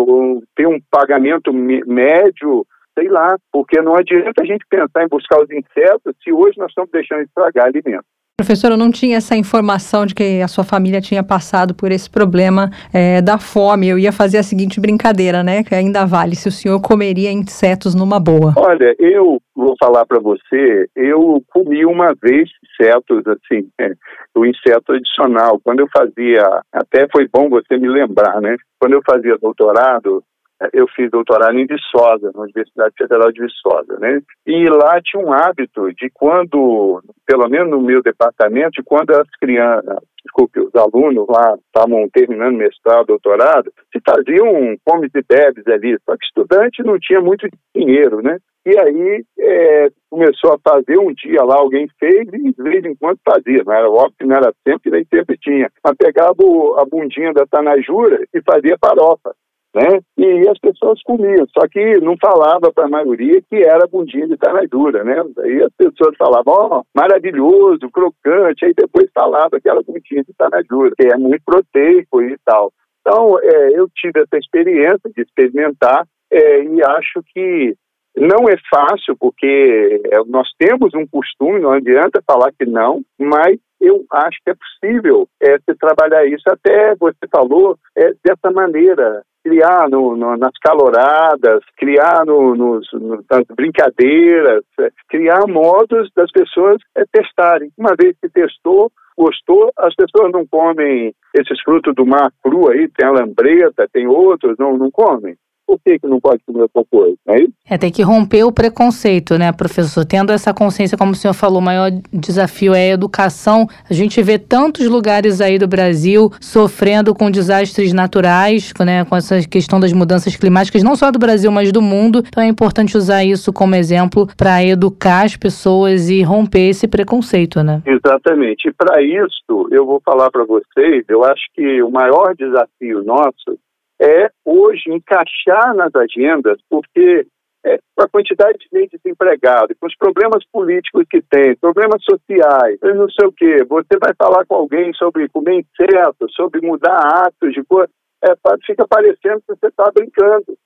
[0.56, 2.66] ter um pagamento médio,
[2.98, 6.70] sei lá, porque não adianta a gente pensar em buscar os insetos se hoje nós
[6.70, 8.19] estamos deixando estragar alimentos.
[8.40, 12.09] Professor, eu não tinha essa informação de que a sua família tinha passado por esse
[12.09, 13.87] problema é, da fome.
[13.87, 15.62] Eu ia fazer a seguinte brincadeira, né?
[15.62, 18.55] Que ainda vale, se o senhor comeria insetos numa boa.
[18.57, 23.92] Olha, eu vou falar para você, eu comi uma vez insetos, assim, é,
[24.35, 25.61] o inseto adicional.
[25.62, 28.57] Quando eu fazia, até foi bom você me lembrar, né?
[28.81, 30.24] Quando eu fazia doutorado,
[30.73, 34.20] eu fiz doutorado em Viçosa, na Universidade Federal de Viçosa, né?
[34.46, 39.29] E lá tinha um hábito de quando, pelo menos no meu departamento, de quando as
[39.40, 45.96] crianças, desculpe, os alunos lá estavam terminando mestrado, doutorado, se faziam comes e bebes ali,
[46.05, 48.37] só que estudante não tinha muito dinheiro, né?
[48.66, 52.94] E aí é, começou a fazer um dia lá, alguém fez e de vez em
[52.94, 53.62] quando fazia.
[53.64, 55.70] Não era óbvio que não era sempre, nem sempre tinha.
[55.83, 56.35] Mas pegava
[56.77, 59.35] a bundinha da Tanajura e fazia farofa
[59.74, 60.00] né?
[60.16, 64.37] E as pessoas comiam, só que não falava para a maioria que era bundinha de
[64.37, 64.68] carne
[65.04, 65.22] né?
[65.38, 70.35] Aí as pessoas falavam, ó, oh, maravilhoso, crocante, aí depois falava que era bundinha de
[70.38, 70.64] carne
[70.96, 72.72] que é muito proteico e tal.
[73.00, 77.74] Então, é, eu tive essa experiência de experimentar é, e acho que
[78.16, 83.59] não é fácil, porque é, nós temos um costume, não adianta falar que não, mas
[83.80, 86.42] eu acho que é possível é, se trabalhar isso.
[86.46, 92.87] Até você falou é, dessa maneira, criar no, no, nas caloradas, criar no, nos,
[93.31, 97.70] nas brincadeiras, é, criar modos das pessoas é, testarem.
[97.79, 102.88] Uma vez que testou, gostou, as pessoas não comem esses frutos do mar cru aí,
[102.88, 105.37] tem a lambreta, tem outros, não, não comem
[105.70, 107.16] por que, que não pode comer outra coisa?
[107.28, 107.52] É, isso?
[107.64, 110.04] é, tem que romper o preconceito, né, professor?
[110.04, 113.68] Tendo essa consciência, como o senhor falou, o maior desafio é a educação.
[113.88, 119.40] A gente vê tantos lugares aí do Brasil sofrendo com desastres naturais, né, com essa
[119.48, 122.24] questão das mudanças climáticas, não só do Brasil, mas do mundo.
[122.26, 127.62] Então é importante usar isso como exemplo para educar as pessoas e romper esse preconceito,
[127.62, 127.80] né?
[127.87, 128.68] Exatamente.
[128.68, 133.56] E para isso, eu vou falar para vocês, eu acho que o maior desafio nosso
[134.00, 137.26] é hoje encaixar nas agendas, porque
[137.64, 143.10] é, com a quantidade de desempregados, com os problemas políticos que tem, problemas sociais, não
[143.10, 147.62] sei o quê, você vai falar com alguém sobre comer inseto, sobre mudar hábitos de
[147.64, 147.88] cor,
[148.24, 148.28] é,
[148.66, 150.56] fica parecendo que você está brincando.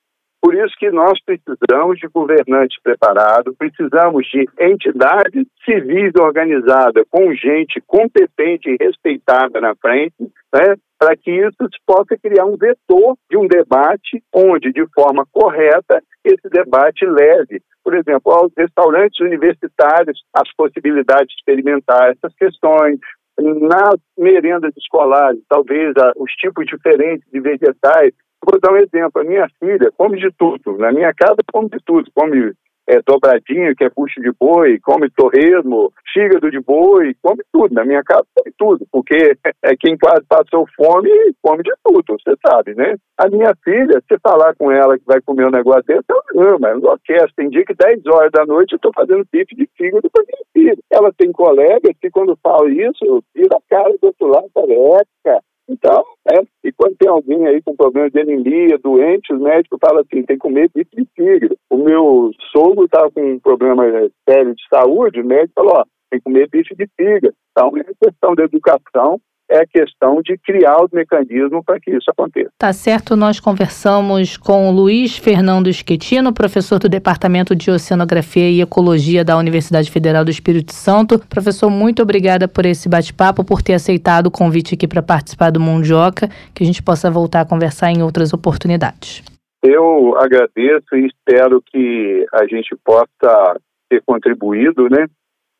[0.44, 7.82] Por isso que nós precisamos de governantes preparados, precisamos de entidades civis organizadas, com gente
[7.86, 10.14] competente e respeitada na frente,
[10.54, 16.02] né, para que isso possa criar um vetor de um debate onde, de forma correta,
[16.22, 22.98] esse debate leve, por exemplo, aos restaurantes universitários as possibilidades de experimentar essas questões,
[23.38, 28.12] nas merendas escolares, talvez os tipos diferentes de vegetais,
[28.44, 29.20] Vou dar um exemplo.
[29.20, 30.78] A minha filha come de tudo.
[30.78, 32.10] Na minha casa, come de tudo.
[32.14, 32.52] Come
[32.86, 37.74] é, dobradinho, que é bucho de boi, come torresmo, fígado de boi, come tudo.
[37.74, 41.10] Na minha casa come tudo, porque é quem quase passou fome
[41.42, 42.96] come de tudo, você sabe, né?
[43.18, 46.68] A minha filha, se falar com ela que vai comer um negócio desse, ela ama,
[46.68, 47.32] ela enlouquece.
[47.36, 50.44] Tem dia que 10 horas da noite eu estou fazendo bife de fígado para minha
[50.52, 50.82] filha.
[50.90, 55.44] Ela tem colegas que quando fala isso, vira a cara do outro lado, época.
[55.68, 60.02] Então, é, e quando tem alguém aí com problema de anemia, doente, os médicos falam
[60.02, 61.56] assim, tem que comer bife de fígado.
[61.70, 63.84] O meu sogro estava com um problema
[64.28, 67.34] sério de saúde, o médico falou, ó, tem que comer bife de fígado.
[67.50, 69.18] Então, é questão da educação
[69.50, 72.50] é a questão de criar os mecanismos para que isso aconteça.
[72.58, 79.24] Tá certo, nós conversamos com Luiz Fernando Schettino, professor do Departamento de Oceanografia e Ecologia
[79.24, 81.18] da Universidade Federal do Espírito Santo.
[81.28, 85.60] Professor, muito obrigada por esse bate-papo, por ter aceitado o convite aqui para participar do
[85.60, 89.22] Mundioca, que a gente possa voltar a conversar em outras oportunidades.
[89.62, 95.06] Eu agradeço e espero que a gente possa ter contribuído, né,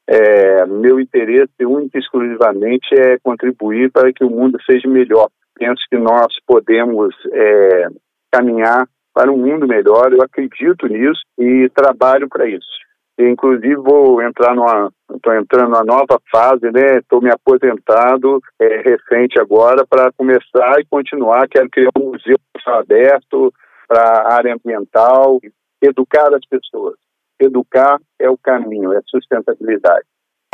[0.06, 5.28] é, meu interesse único e exclusivamente é contribuir para que o mundo seja melhor.
[5.58, 7.88] Penso que nós podemos é,
[8.30, 12.66] caminhar para um mundo melhor, eu acredito nisso e trabalho para isso.
[13.16, 16.98] Inclusive vou entrar numa, estou entrando numa nova fase, né?
[16.98, 21.46] Estou me aposentado é, recente agora para começar e continuar.
[21.48, 22.36] Quero criar um museu
[22.66, 23.54] aberto
[23.86, 25.38] para a área ambiental,
[25.80, 26.96] educar as pessoas
[27.40, 30.04] educar é o caminho, é sustentabilidade.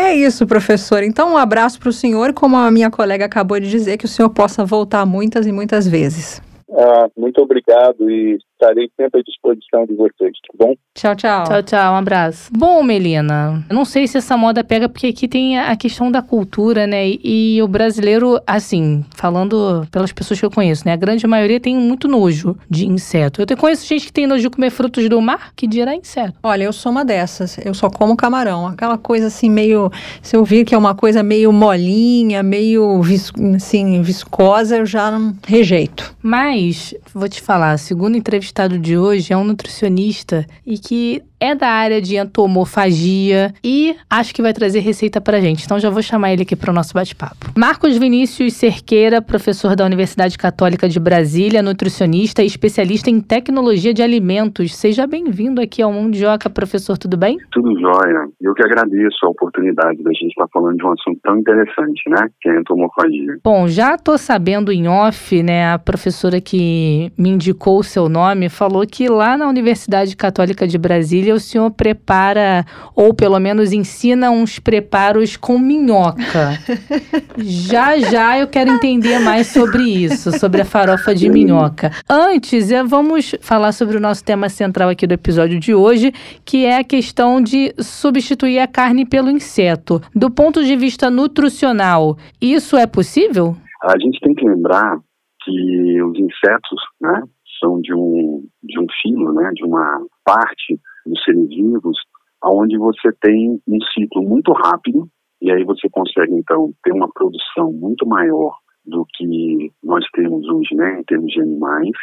[0.00, 1.02] É isso, professor.
[1.02, 4.08] Então, um abraço para o senhor, como a minha colega acabou de dizer, que o
[4.08, 6.40] senhor possa voltar muitas e muitas vezes.
[6.72, 10.74] Ah, muito obrigado e estarei sempre à disposição de vocês, tá bom?
[10.94, 11.44] Tchau, tchau.
[11.44, 12.50] Tchau, tchau, um abraço.
[12.52, 16.20] Bom, Melina, eu não sei se essa moda pega, porque aqui tem a questão da
[16.20, 17.08] cultura, né?
[17.08, 20.92] E, e o brasileiro, assim, falando pelas pessoas que eu conheço, né?
[20.92, 23.40] A grande maioria tem muito nojo de inseto.
[23.40, 26.34] Eu te conheço gente que tem nojo de comer frutos do mar, que dirá inseto.
[26.42, 27.56] Olha, eu sou uma dessas.
[27.64, 28.66] Eu só como camarão.
[28.66, 29.90] Aquela coisa assim, meio.
[30.20, 35.10] Se eu vir que é uma coisa meio molinha, meio vis, assim, viscosa, eu já
[35.10, 36.14] não rejeito.
[36.22, 38.18] Mas, vou te falar, segundo o
[38.50, 44.34] entrevistado de hoje é um nutricionista e que é da área de entomofagia e acho
[44.34, 45.64] que vai trazer receita pra gente.
[45.64, 47.52] Então já vou chamar ele aqui para o nosso bate-papo.
[47.56, 54.02] Marcos Vinícius Cerqueira, professor da Universidade Católica de Brasília, nutricionista e especialista em tecnologia de
[54.02, 54.76] alimentos.
[54.76, 57.38] Seja bem-vindo aqui ao Mundioca, professor, tudo bem?
[57.50, 58.28] Tudo jóia.
[58.40, 62.28] Eu que agradeço a oportunidade da gente estar falando de um assunto tão interessante, né?
[62.40, 63.38] Que é a entomofagia.
[63.42, 65.72] Bom, já tô sabendo em off, né?
[65.72, 70.78] A professora que me indicou o seu nome falou que lá na Universidade Católica de
[70.78, 76.58] Brasília o senhor prepara, ou pelo menos ensina uns preparos com minhoca.
[77.36, 81.90] já já eu quero entender mais sobre isso, sobre a farofa de minhoca.
[82.08, 86.12] Antes, é, vamos falar sobre o nosso tema central aqui do episódio de hoje,
[86.44, 90.00] que é a questão de substituir a carne pelo inseto.
[90.14, 93.56] Do ponto de vista nutricional, isso é possível?
[93.82, 94.98] A gente tem que lembrar
[95.42, 97.22] que os insetos, né,
[97.60, 101.96] são de um, de um filo, né, de uma parte dos seres vivos,
[102.44, 105.06] onde você tem um ciclo muito rápido,
[105.42, 110.74] e aí você consegue, então, ter uma produção muito maior do que nós temos hoje,
[110.74, 111.96] né, em termos de animais.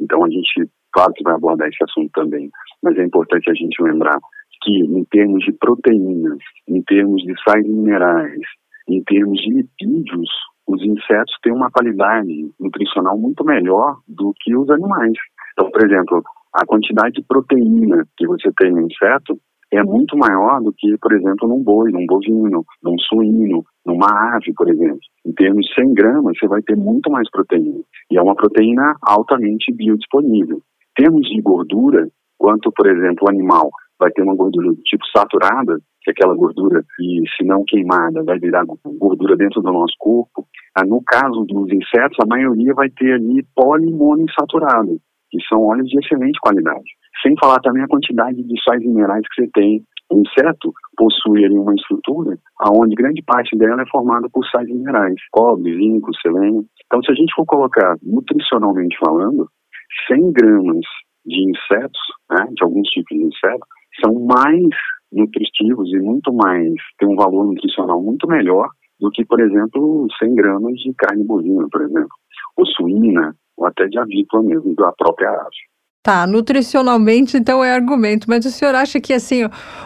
[0.00, 2.50] Então, a gente, claro que vai abordar esse assunto também,
[2.82, 4.18] mas é importante a gente lembrar
[4.62, 6.38] que, em termos de proteínas,
[6.68, 8.40] em termos de sais minerais,
[8.88, 10.30] em termos de lipídios,
[10.66, 15.12] os insetos têm uma qualidade nutricional muito melhor do que os animais.
[15.52, 16.22] Então, por exemplo,
[16.54, 19.38] a quantidade de proteína que você tem no inseto
[19.72, 24.52] é muito maior do que, por exemplo, num boi, num bovino, num suíno, numa ave,
[24.54, 25.00] por exemplo.
[25.24, 27.80] Em termos de 100 gramas, você vai ter muito mais proteína.
[28.10, 30.58] E é uma proteína altamente biodisponível.
[30.58, 33.70] Em termos de gordura, quanto, por exemplo, o animal
[34.02, 38.24] vai ter uma gordura do tipo saturada, que é aquela gordura que, se não queimada,
[38.24, 38.64] vai virar
[38.98, 40.44] gordura dentro do nosso corpo.
[40.76, 44.98] Ah, no caso dos insetos, a maioria vai ter ali polimonoinsaturado,
[45.30, 46.90] que são óleos de excelente qualidade.
[47.22, 49.84] Sem falar também a quantidade de sais minerais que você tem.
[50.10, 52.36] O inseto possui ali uma estrutura
[52.70, 56.64] onde grande parte dela é formada por sais minerais, cobre, zinco, selênio.
[56.86, 59.48] Então, se a gente for colocar nutricionalmente falando,
[60.08, 60.84] 100 gramas
[61.24, 63.68] de insetos, né, de alguns tipos de insetos,
[64.00, 64.68] são mais
[65.12, 70.34] nutritivos e muito mais, tem um valor nutricional muito melhor do que, por exemplo, 100
[70.34, 72.16] gramas de carne bovina, por exemplo,
[72.56, 75.72] ou suína, ou até de avícola mesmo, da própria ave.
[76.02, 79.44] Tá, nutricionalmente então é argumento, mas o senhor acha que assim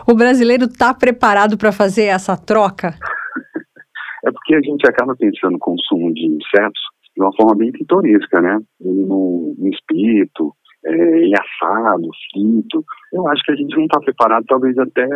[0.08, 2.94] o brasileiro está preparado para fazer essa troca?
[4.24, 6.80] é porque a gente acaba pensando no consumo de insetos
[7.14, 8.58] de uma forma bem pitoresca, né?
[8.80, 10.54] No, no espírito,
[10.86, 12.84] é, assado, frito.
[13.12, 15.06] Eu acho que a gente não está preparado, talvez até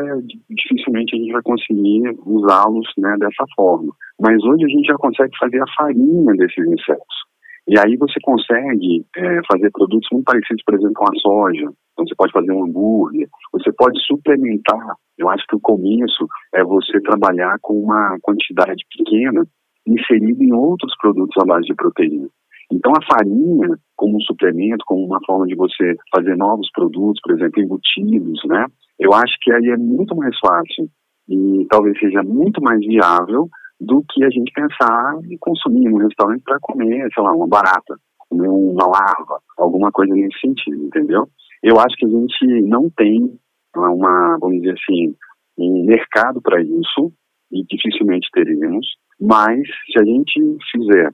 [0.51, 3.93] dificilmente a gente vai conseguir usá-los né, dessa forma.
[4.21, 7.21] Mas hoje a gente já consegue fazer a farinha desses insetos.
[7.69, 11.71] E aí você consegue é, fazer produtos muito parecidos, por exemplo, com a soja.
[11.93, 14.97] Então você pode fazer um hambúrguer, você pode suplementar.
[15.19, 19.45] Eu acho que o começo é você trabalhar com uma quantidade pequena
[19.87, 22.29] inserida em outros produtos à base de proteína.
[22.73, 27.35] Então a farinha, como um suplemento, como uma forma de você fazer novos produtos, por
[27.35, 28.67] exemplo, embutidos, né?
[28.99, 30.89] Eu acho que aí é muito mais fácil
[31.29, 33.49] e talvez seja muito mais viável
[33.81, 37.97] do que a gente pensar em consumir no restaurante para comer, sei lá, uma barata,
[38.29, 41.27] comer uma larva, alguma coisa nesse sentido, entendeu?
[41.63, 43.39] Eu acho que a gente não tem
[43.75, 45.15] uma, vamos dizer assim,
[45.59, 47.13] um mercado para isso
[47.51, 48.87] e dificilmente teremos,
[49.21, 51.11] mas se a gente fizer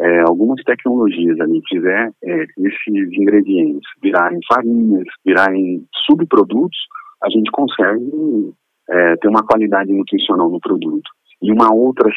[0.00, 6.78] é, algumas tecnologias ali, fizer é, esses ingredientes virarem farinhas, virarem subprodutos,
[7.22, 8.52] a gente consegue
[8.88, 11.10] é, ter uma qualidade nutricional no produto
[11.42, 12.10] e uma outra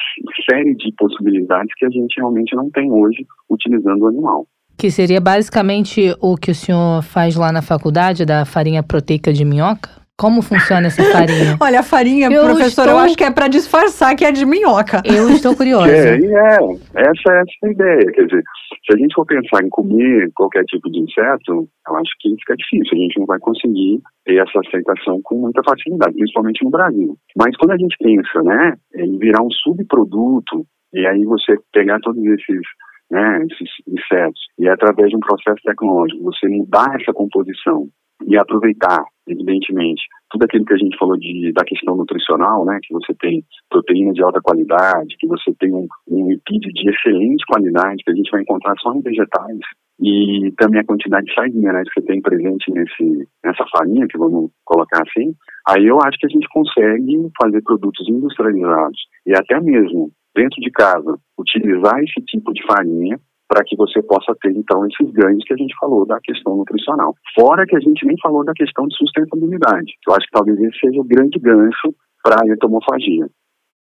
[0.49, 4.45] série de possibilidades que a gente realmente não tem hoje utilizando o animal.
[4.77, 9.45] Que seria basicamente o que o senhor faz lá na faculdade da farinha proteica de
[9.45, 10.02] minhoca?
[10.17, 11.57] Como funciona essa farinha?
[11.59, 14.45] Olha, a farinha, Eu professor, estou- eu acho que é para disfarçar que é de
[14.45, 15.01] minhoca.
[15.03, 15.91] Eu estou curiosa.
[15.91, 18.05] É, e é, essa é essa a ideia.
[18.13, 18.43] Quer dizer,
[18.85, 22.55] se a gente for pensar em comer qualquer tipo de inseto, eu acho que fica
[22.55, 22.91] difícil.
[22.93, 27.17] A gente não vai conseguir ter essa aceitação com muita facilidade, principalmente no Brasil.
[27.35, 32.23] Mas quando a gente pensa, né, em virar um subproduto, e aí você pegar todos
[32.23, 32.61] esses,
[33.09, 37.87] né, esses insetos, e através de um processo tecnológico, você mudar essa composição
[38.25, 42.93] e aproveitar, evidentemente, tudo aquilo que a gente falou de, da questão nutricional, né, que
[42.93, 48.03] você tem proteína de alta qualidade, que você tem um, um lipídio de excelente qualidade,
[48.03, 49.59] que a gente vai encontrar só em vegetais,
[49.99, 54.17] e também a quantidade de sais minerais que você tem presente nesse, nessa farinha, que
[54.17, 55.33] vamos colocar assim,
[55.69, 60.71] aí eu acho que a gente consegue fazer produtos industrializados e até mesmo dentro de
[60.71, 65.53] casa utilizar esse tipo de farinha para que você possa ter então esses ganhos que
[65.53, 67.15] a gente falou da questão nutricional.
[67.35, 70.59] Fora que a gente nem falou da questão de sustentabilidade, que eu acho que talvez
[70.59, 73.27] esse seja o grande gancho para a entomofagia.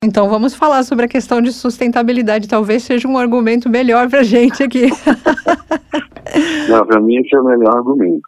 [0.04, 2.48] Então vamos falar sobre a questão de sustentabilidade.
[2.48, 4.88] Talvez seja um argumento melhor pra gente aqui.
[6.68, 8.22] Não, para mim esse é o melhor argumento.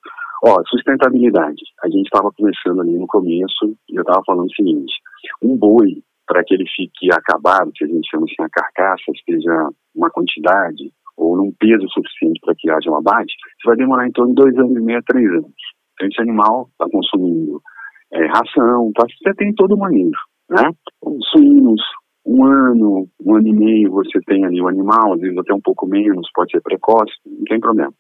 [0.45, 1.63] Ó, sustentabilidade.
[1.83, 4.93] A gente estava conversando ali no começo e eu estava falando o seguinte:
[5.43, 9.69] um boi, para que ele fique acabado, que a gente chama assim a carcaça, esteja
[9.97, 14.13] uma quantidade ou num peso suficiente para que haja um abate, isso vai demorar em
[14.13, 15.53] torno de dois anos e meio a três anos.
[15.95, 17.61] Então esse animal está consumindo
[18.13, 20.11] é, ração, tá, você tem todo o manejo,
[20.51, 20.71] né?
[21.03, 21.81] Os suínos,
[22.27, 25.61] um ano, um ano e meio você tem ali o animal, às vezes até um
[25.61, 27.93] pouco menos, pode ser precoce, não tem problema.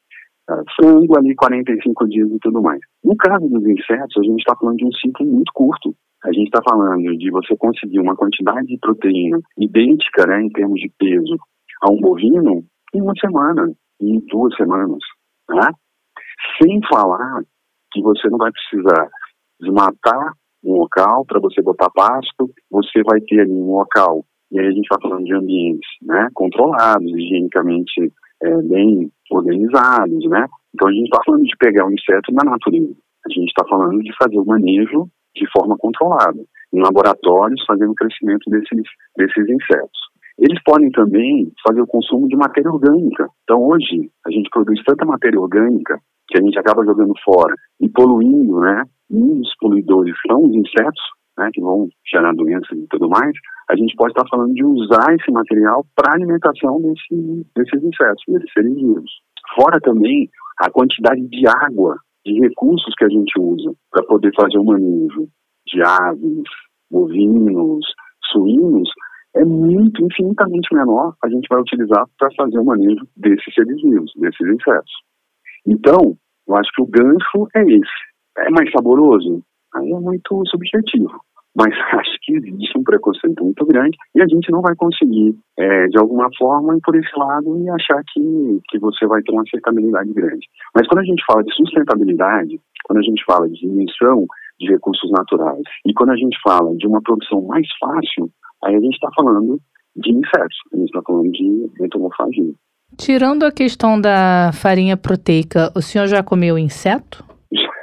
[0.48, 2.80] Ah, frango ali 45 dias e tudo mais.
[3.02, 5.94] No caso dos insetos, a gente está falando de um ciclo muito curto.
[6.22, 10.80] A gente está falando de você conseguir uma quantidade de proteína idêntica, né, em termos
[10.80, 11.36] de peso,
[11.82, 12.64] a um bovino
[12.94, 15.00] em uma semana, em duas semanas,
[15.50, 15.68] né?
[16.60, 17.42] Sem falar
[17.92, 19.08] que você não vai precisar
[19.60, 20.32] desmatar
[20.64, 24.70] um local para você botar pasto, você vai ter ali um local, e aí a
[24.70, 30.46] gente está falando de ambientes né, controlados, higienicamente é, bem organizados, né?
[30.74, 32.94] Então a gente está falando de pegar um inseto na natureza,
[33.26, 36.40] a gente está falando de fazer o manejo de forma controlada,
[36.72, 40.00] em laboratórios fazendo o crescimento desses, desses insetos.
[40.38, 43.28] Eles podem também fazer o consumo de matéria orgânica.
[43.44, 47.88] Então hoje a gente produz tanta matéria orgânica que a gente acaba jogando fora e
[47.88, 48.82] poluindo, né?
[49.10, 51.02] E dos poluidores são os insetos,
[51.38, 51.48] né?
[51.52, 53.32] Que vão gerar doenças e tudo mais.
[53.70, 58.52] A gente pode estar falando de usar esse material para alimentação desse, desses insetos, desses
[58.52, 59.10] seres vivos.
[59.54, 60.28] Fora também
[60.58, 65.28] a quantidade de água, de recursos que a gente usa para poder fazer o manejo
[65.66, 66.48] de aves,
[66.90, 67.84] bovinos,
[68.32, 68.88] suínos,
[69.36, 74.12] é muito, infinitamente menor a gente vai utilizar para fazer o manejo desses seres vivos,
[74.16, 74.92] desses insetos.
[75.66, 76.16] Então,
[76.46, 78.04] eu acho que o gancho é esse.
[78.38, 79.42] É mais saboroso?
[79.74, 81.20] Aí é muito subjetivo.
[81.56, 85.86] Mas acho que existe um preconceito muito grande e a gente não vai conseguir, é,
[85.86, 89.42] de alguma forma, ir por esse lado e achar que, que você vai ter uma
[89.42, 90.46] aceitabilidade grande.
[90.74, 94.26] Mas quando a gente fala de sustentabilidade, quando a gente fala de diminuição
[94.60, 98.30] de recursos naturais e quando a gente fala de uma produção mais fácil,
[98.64, 99.60] aí a gente está falando
[99.96, 102.52] de insetos, a gente está falando de entomofagia.
[102.96, 107.24] Tirando a questão da farinha proteica, o senhor já comeu inseto?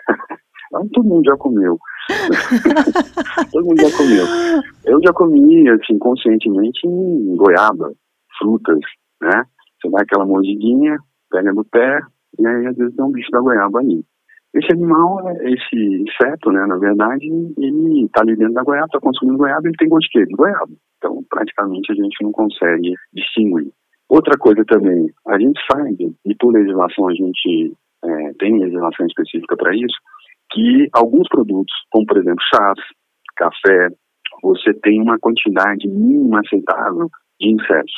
[0.73, 1.77] Ah, Todo mundo já comeu.
[3.51, 4.25] Todo mundo já comeu.
[4.85, 7.91] Eu já comi, assim, conscientemente em goiaba,
[8.39, 8.79] frutas,
[9.21, 9.43] né?
[9.81, 10.97] Você dá aquela mordidinha,
[11.29, 11.99] pega no pé,
[12.39, 14.01] e aí às vezes tem um bicho da goiaba ali.
[14.53, 17.25] Esse animal, esse inseto, né, na verdade,
[17.57, 20.25] ele está ali dentro da goiaba, está consumindo goiaba, ele tem gosto de quê?
[20.25, 20.71] De goiaba.
[20.97, 23.71] Então, praticamente, a gente não consegue distinguir.
[24.09, 27.73] Outra coisa também, a gente sabe, e por legislação a gente
[28.03, 29.95] é, tem legislação específica para isso,
[30.51, 32.77] que alguns produtos, como por exemplo chás,
[33.37, 33.87] café,
[34.43, 37.93] você tem uma quantidade mínima aceitável de insetos,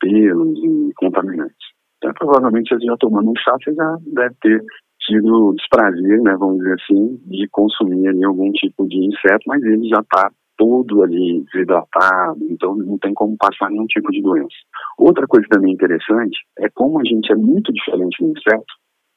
[0.00, 1.68] pelos e contaminantes.
[1.98, 4.64] Então, provavelmente, você já tomando um chá, você já deve ter
[5.08, 9.62] tido o desprazer, né, vamos dizer assim, de consumir ali algum tipo de inseto, mas
[9.62, 14.56] ele já está todo ali desidratado, então não tem como passar nenhum tipo de doença.
[14.98, 18.74] Outra coisa também interessante é como a gente é muito diferente do inseto,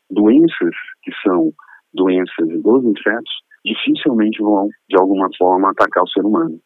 [0.09, 1.51] doenças que são
[1.93, 3.33] doenças dos insetos
[3.65, 6.59] dificilmente vão, de alguma forma, atacar o ser humano.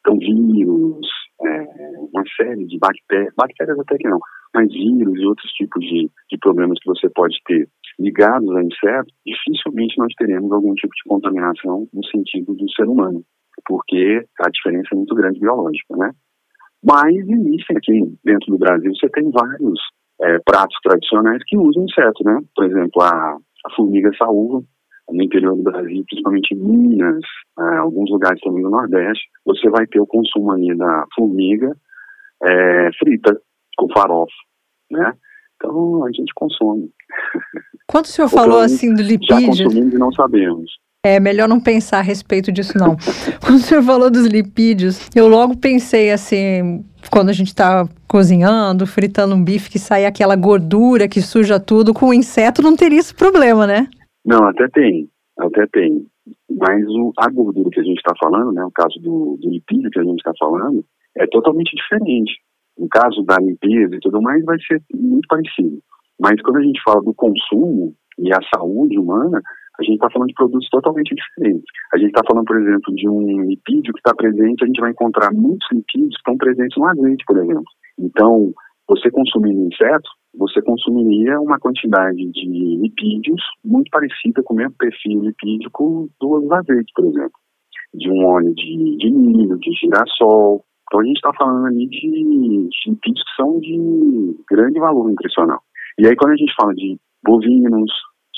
[0.00, 1.06] Então, vírus,
[1.40, 1.60] é,
[2.12, 4.18] uma série de bactérias, bactérias até que não,
[4.54, 7.68] mas vírus e outros tipos de, de problemas que você pode ter
[7.98, 13.22] ligados a insetos, dificilmente nós teremos algum tipo de contaminação no sentido do ser humano,
[13.66, 16.10] porque a diferença é muito grande biológica, né?
[16.84, 19.80] Mas existem aqui dentro do Brasil, você tem vários
[20.20, 22.40] é, pratos tradicionais que usam inseto, né?
[22.54, 23.36] Por exemplo, a,
[23.66, 24.62] a formiga saúva,
[25.10, 27.22] no interior do Brasil, principalmente em Minas,
[27.58, 31.76] é, alguns lugares também no Nordeste, você vai ter o consumo ali da formiga
[32.42, 33.40] é, frita
[33.76, 34.32] com farofa,
[34.90, 35.12] né?
[35.56, 36.90] Então a gente consome.
[37.86, 39.52] Quando o senhor falou assim do lipídio...
[39.54, 40.70] Já consumimos e não sabemos.
[41.04, 42.96] É melhor não pensar a respeito disso, não.
[43.44, 48.86] quando o senhor falou dos lipídios, eu logo pensei assim, quando a gente está cozinhando,
[48.86, 53.00] fritando um bife, que sai aquela gordura que suja tudo, com o inseto não teria
[53.00, 53.88] esse problema, né?
[54.24, 55.08] Não, até tem,
[55.40, 56.06] até tem.
[56.48, 59.90] Mas o, a gordura que a gente está falando, né, o caso do, do lipídio
[59.90, 60.84] que a gente está falando,
[61.16, 62.32] é totalmente diferente.
[62.78, 65.82] No caso da limpeza e tudo mais, vai ser muito parecido.
[66.22, 69.42] Mas quando a gente fala do consumo e a saúde humana,
[69.80, 71.64] a gente está falando de produtos totalmente diferentes.
[71.92, 74.90] A gente está falando, por exemplo, de um lipídio que está presente, a gente vai
[74.92, 77.64] encontrar muitos lipídios que estão presentes no azeite, por exemplo.
[77.98, 78.52] Então,
[78.88, 80.08] você consumindo inseto,
[80.38, 86.92] você consumiria uma quantidade de lipídios muito parecida com o mesmo perfil lipídico dos azeites,
[86.94, 87.32] por exemplo.
[87.94, 90.64] De um óleo de, de milho, de girassol.
[90.86, 95.60] Então a gente está falando ali de, de lipídios que são de grande valor nutricional.
[95.98, 97.92] E aí quando a gente fala de bovinos,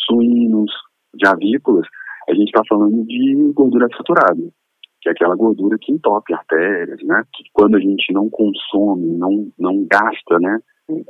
[0.07, 0.71] suínos,
[1.15, 1.87] de avícolas,
[2.29, 4.43] a gente está falando de gordura saturada,
[5.01, 7.23] que é aquela gordura que entope artérias, né?
[7.35, 10.59] Que quando a gente não consome, não, não gasta, né?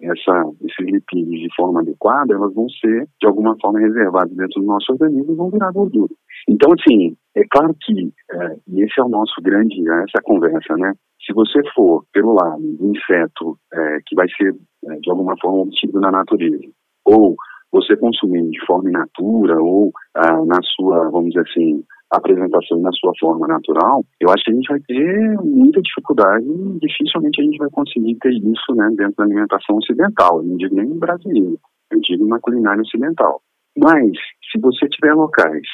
[0.03, 4.67] Essa, esses lipídios de forma adequada, elas vão ser, de alguma forma, reservadas dentro do
[4.67, 6.13] nosso organismo e vão virar gordura.
[6.49, 10.95] Então, assim, é claro que, é, e esse é o nosso grande, essa conversa, né?
[11.25, 14.55] Se você for pelo lado do inseto é, que vai ser,
[14.87, 16.69] é, de alguma forma, obtido na natureza,
[17.05, 17.35] ou
[17.73, 22.93] você consumindo de forma in natura ou ah, na sua, vamos dizer assim, apresentação na
[22.93, 27.45] sua forma natural, eu acho que a gente vai ter muita dificuldade e dificilmente a
[27.45, 30.39] gente vai conseguir ter isso né, dentro da alimentação ocidental.
[30.39, 31.59] Eu não digo nem brasileiro,
[31.91, 33.41] eu digo na culinária ocidental.
[33.77, 34.13] Mas,
[34.53, 35.67] se você tiver locais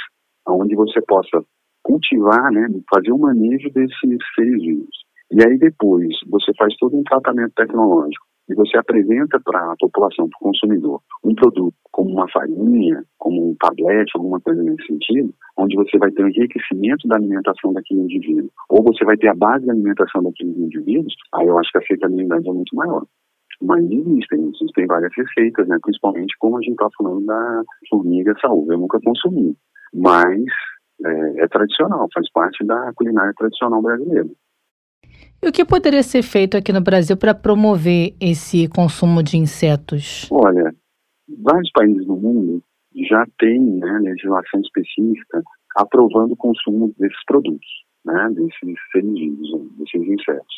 [0.48, 1.44] onde você possa
[1.82, 3.96] cultivar, né, fazer o um manejo desses
[4.34, 4.99] seres vivos,
[5.31, 10.28] e aí depois você faz todo um tratamento tecnológico, e você apresenta para a população,
[10.28, 15.33] para o consumidor, um produto como uma farinha, como um tablete, alguma coisa nesse sentido,
[15.57, 19.35] onde você vai ter um enriquecimento da alimentação daquele indivíduo, ou você vai ter a
[19.35, 23.05] base da alimentação daqueles indivíduos, aí eu acho que a aceitabilidade é muito maior.
[23.62, 25.78] Mas existem, existem várias receitas, né?
[25.83, 28.72] principalmente como a gente está falando da formiga saúde.
[28.72, 29.55] Eu nunca consumi,
[29.95, 30.43] mas
[31.05, 34.28] é, é tradicional, faz parte da culinária tradicional brasileira.
[35.43, 40.28] E o que poderia ser feito aqui no Brasil para promover esse consumo de insetos?
[40.30, 40.74] Olha,
[41.43, 42.62] vários países do mundo
[43.09, 45.43] já têm né, legislação específica
[45.76, 47.68] aprovando o consumo desses produtos,
[48.05, 50.57] né, desses vivos, desses insetos.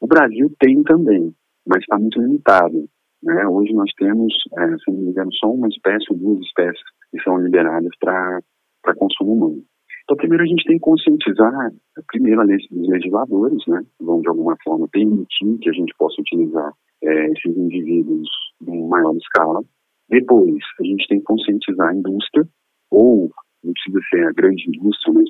[0.00, 1.32] O Brasil tem também,
[1.64, 2.88] mas está muito limitado.
[3.22, 3.46] Né?
[3.46, 6.82] Hoje nós temos, é, se não me engano, só uma espécie ou duas espécies
[7.12, 9.64] que são liberadas para consumo humano.
[10.04, 11.72] Então, primeiro a gente tem que conscientizar,
[12.08, 17.26] primeiro, os legisladores, né, vão de alguma forma permitir que a gente possa utilizar é,
[17.30, 18.28] esses indivíduos
[18.66, 19.62] em maior escala.
[20.10, 22.46] Depois, a gente tem que conscientizar a indústria,
[22.90, 23.30] ou
[23.62, 25.24] não precisa ser a grande indústria, mas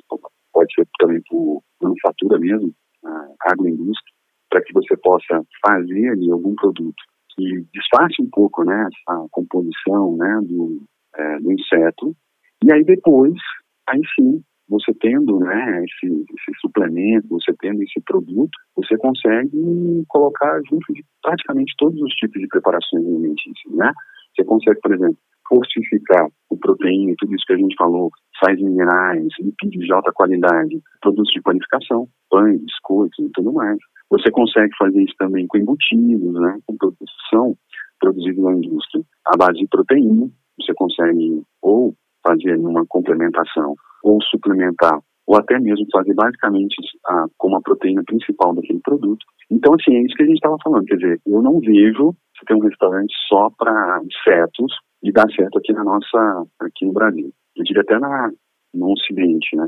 [0.51, 2.73] pode ser também por manufatura mesmo,
[3.05, 4.13] a agroindústria,
[4.49, 7.01] para que você possa fazer ali algum produto
[7.35, 10.83] que disfarce um pouco né, essa composição né, do,
[11.15, 12.15] é, do inseto.
[12.63, 13.33] E aí depois,
[13.87, 20.59] aí sim, você tendo né, esse, esse suplemento, você tendo esse produto, você consegue colocar
[20.69, 23.91] junto de praticamente todos os tipos de preparações alimentícias, né?
[24.35, 28.09] Você consegue, por exemplo, fortificar o proteína, tudo isso que a gente falou,
[28.43, 33.77] sais minerais, lipídios de alta qualidade, produtos de panificação, pães, biscoitos e tudo mais.
[34.09, 37.55] Você consegue fazer isso também com embutidos, né, com produção
[37.99, 40.29] produzida na indústria, à base de proteína.
[40.59, 41.95] Você consegue ou
[42.25, 46.75] fazer uma complementação ou suplementar, ou até mesmo fazer basicamente
[47.07, 49.25] a, como a proteína principal daquele produto.
[49.49, 50.85] Então, assim, é isso que a gente estava falando.
[50.85, 54.73] Quer dizer, eu não vejo você ter um restaurante só para insetos
[55.03, 57.31] e dar certo aqui na nossa, aqui no Brasil.
[57.55, 58.31] Eu diria até na,
[58.73, 59.67] no Ocidente, né?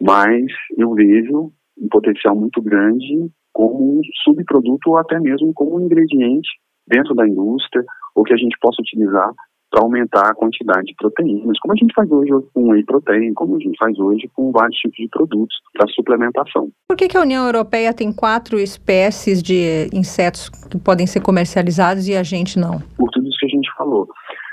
[0.00, 0.46] Mas
[0.76, 6.48] eu vejo um potencial muito grande como um subproduto ou até mesmo como um ingrediente
[6.86, 7.84] dentro da indústria
[8.14, 9.32] ou que a gente possa utilizar
[9.70, 13.56] para aumentar a quantidade de proteínas, como a gente faz hoje com whey protein, como
[13.56, 16.70] a gente faz hoje com vários tipos de produtos para suplementação.
[16.88, 22.08] Por que, que a União Europeia tem quatro espécies de insetos que podem ser comercializados
[22.08, 22.80] e a gente não?
[22.96, 24.08] Por tudo isso que a gente falou,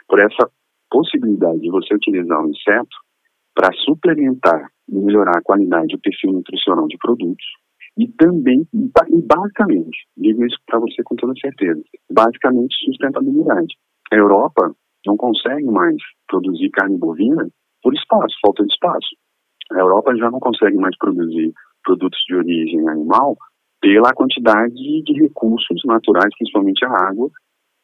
[0.08, 0.50] por essa
[0.90, 2.98] possibilidade de você utilizar o inseto
[3.54, 7.46] para suplementar e melhorar a qualidade e o perfil nutricional de produtos,
[7.98, 13.74] e também, e basicamente, digo isso para você com toda certeza, basicamente sustentabilidade.
[14.12, 14.76] A Europa
[15.06, 15.96] não consegue mais
[16.28, 17.48] produzir carne bovina
[17.82, 19.16] por espaço, falta de espaço.
[19.72, 21.54] A Europa já não consegue mais produzir
[21.84, 23.36] produtos de origem animal
[23.82, 27.30] pela quantidade de recursos naturais, principalmente a água,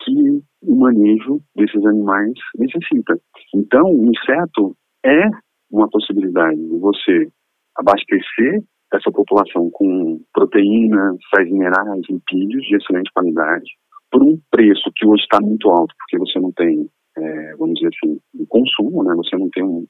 [0.03, 3.19] que o manejo desses animais necessita.
[3.53, 5.29] Então, o inseto é
[5.71, 7.27] uma possibilidade de você
[7.75, 8.63] abastecer
[8.93, 13.69] essa população com proteínas, sais minerais, lipídios de excelente qualidade,
[14.11, 17.89] por um preço que hoje está muito alto, porque você não tem, é, vamos dizer
[17.95, 19.13] assim, um consumo, né?
[19.15, 19.85] você não tem um,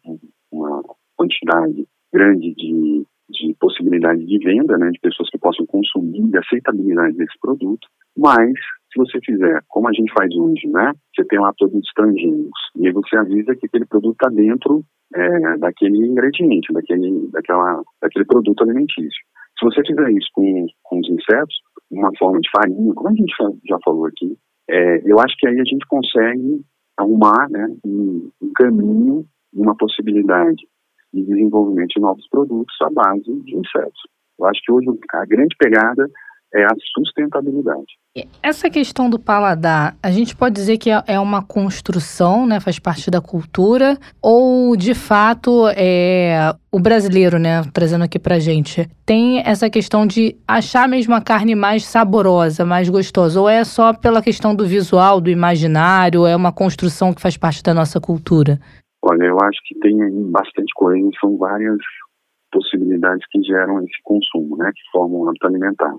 [0.51, 0.81] uma
[1.15, 7.15] quantidade grande de de possibilidade de venda, né, de pessoas que possam consumir, de aceitabilidade
[7.15, 8.51] desse produto, mas
[8.91, 12.87] se você fizer como a gente faz hoje, né, você tem lá produtos transgênicos, e
[12.87, 14.83] aí você avisa que aquele produto está dentro
[15.15, 19.23] é, daquele ingrediente, daquele, daquela, daquele produto alimentício.
[19.57, 21.55] Se você fizer isso com, com os insetos,
[21.89, 23.33] uma forma de farinha, como a gente
[23.67, 24.35] já falou aqui,
[24.69, 26.61] é, eu acho que aí a gente consegue
[26.97, 30.67] arrumar né, um, um caminho, uma possibilidade
[31.13, 34.01] e desenvolvimento de novos produtos à base de insetos.
[34.39, 36.09] Eu acho que hoje a grande pegada
[36.53, 37.85] é a sustentabilidade.
[38.43, 42.77] Essa questão do paladar, a gente pode dizer que é, é uma construção, né, faz
[42.77, 49.39] parte da cultura, ou de fato é o brasileiro, né, trazendo aqui pra gente, tem
[49.45, 54.21] essa questão de achar mesmo a carne mais saborosa, mais gostosa, ou é só pela
[54.21, 58.59] questão do visual, do imaginário, é uma construção que faz parte da nossa cultura?
[59.01, 59.97] Olha, eu acho que tem
[60.29, 61.77] bastante coisa, são várias
[62.51, 65.93] possibilidades que geram esse consumo, né, que formam o hábito alimentar.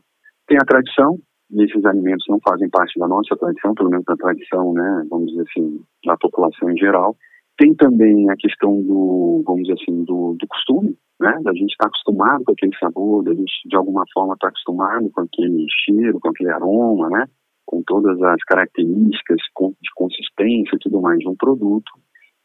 [0.52, 1.18] Tem a tradição,
[1.50, 5.30] e esses alimentos não fazem parte da nossa tradição, pelo menos da tradição, né, vamos
[5.30, 7.16] dizer assim, da população em geral.
[7.56, 11.84] Tem também a questão do, vamos dizer assim, do, do costume, né, da gente estar
[11.84, 15.64] tá acostumado com aquele sabor, da gente de alguma forma estar tá acostumado com aquele
[15.86, 17.24] cheiro, com aquele aroma, né,
[17.64, 21.90] com todas as características de consistência e tudo mais de um produto.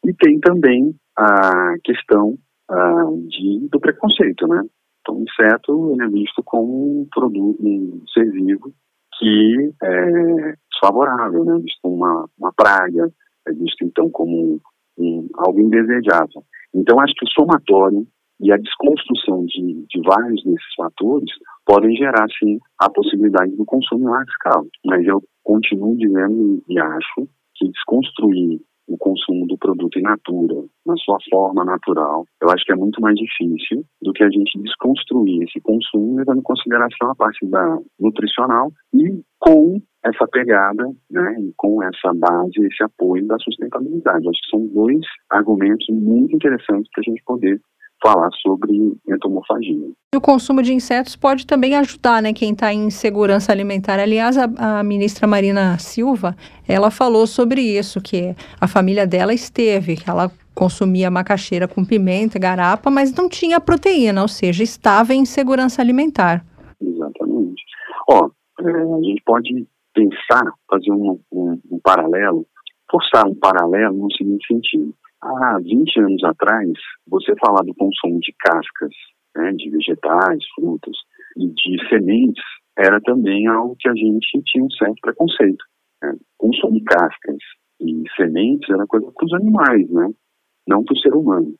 [0.06, 2.38] E tem também a questão
[2.70, 4.62] uh, de, do preconceito, né?
[5.00, 8.72] Então, o inseto ele é visto como um produto, um ser vivo
[9.18, 11.58] que é desfavorável, né?
[11.62, 13.10] Visto uma, uma praga,
[13.46, 14.60] é visto então como
[14.98, 16.44] um, algo indesejável.
[16.74, 18.06] Então, acho que o somatório
[18.40, 21.30] e a desconstrução de, de vários desses fatores
[21.66, 24.66] podem gerar, sim, a possibilidade do consumo em larga escala.
[24.84, 30.96] Mas eu continuo dizendo e acho que desconstruir o consumo do produto in natura, na
[30.96, 35.42] sua forma natural, eu acho que é muito mais difícil do que a gente desconstruir
[35.44, 41.52] esse consumo, levando em consideração a parte da nutricional e com essa pegada, né, e
[41.56, 44.28] com essa base, esse apoio da sustentabilidade.
[44.28, 47.60] Acho que são dois argumentos muito interessantes para a gente poder
[48.02, 48.72] falar sobre
[49.08, 49.90] entomofagia.
[50.14, 53.98] O consumo de insetos pode também ajudar, né, quem está em segurança alimentar.
[53.98, 56.36] Aliás, a, a, ministra Marina Silva,
[56.66, 62.38] ela falou sobre isso, que a família dela esteve, que ela consumia macaxeira com pimenta,
[62.38, 66.44] garapa, mas não tinha proteína, ou seja, estava em segurança alimentar.
[66.80, 67.62] Exatamente.
[68.08, 68.28] Ó,
[68.60, 72.46] é, a gente pode pensar, fazer um, um, um paralelo,
[72.90, 74.94] forçar um paralelo no seguinte sentido
[75.28, 76.70] Há 20 anos atrás,
[77.06, 78.92] você falar do consumo de cascas,
[79.36, 80.96] né, de vegetais, frutas
[81.36, 82.42] e de sementes,
[82.78, 85.62] era também algo que a gente tinha um certo preconceito.
[86.02, 86.14] Né?
[86.38, 87.36] Consumir cascas
[87.80, 90.08] e sementes era coisa para os animais, né?
[90.66, 91.54] não para o ser humano.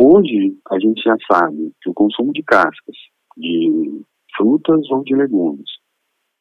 [0.00, 2.96] Hoje, a gente já sabe que o consumo de cascas,
[3.36, 4.02] de
[4.36, 5.70] frutas ou de legumes,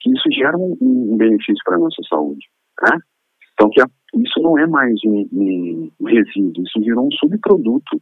[0.01, 2.45] que isso gera um, um benefício para a nossa saúde.
[2.84, 2.99] Né?
[3.53, 3.86] Então, que a,
[4.16, 7.99] isso não é mais um, um, resíduo, isso virou um subproduto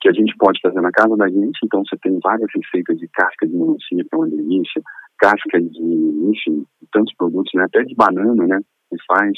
[0.00, 1.58] que a gente pode fazer na casa da gente.
[1.64, 4.82] Então, você tem várias receitas de casca de melancia, que é uma delícia,
[5.18, 7.64] casca de, enfim, tantos produtos, né?
[7.64, 9.32] até de banana, né, que faz,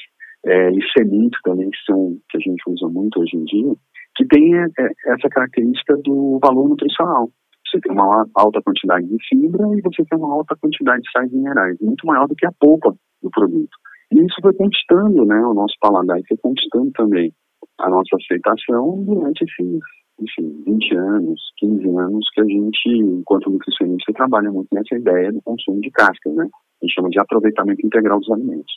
[0.44, 3.72] é, e sementes também, que, são, que a gente usa muito hoje em dia,
[4.16, 4.66] que tem é
[5.06, 7.30] essa característica do valor nutricional.
[7.66, 11.32] Você tem uma alta quantidade de fibra e você tem uma alta quantidade de sais
[11.32, 12.92] minerais, muito maior do que a polpa
[13.22, 13.70] do produto.
[14.12, 17.32] E isso foi conquistando né, o nosso paladar e foi conquistando também
[17.78, 19.80] a nossa aceitação durante esses
[20.20, 25.40] enfim, 20 anos, 15 anos que a gente, enquanto nutricionista, trabalha muito nessa ideia do
[25.42, 26.44] consumo de cascas, né?
[26.44, 28.72] A gente chama de aproveitamento integral dos alimentos.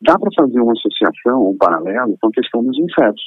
[0.00, 3.22] Dá para fazer uma associação, um paralelo com a questão dos insetos.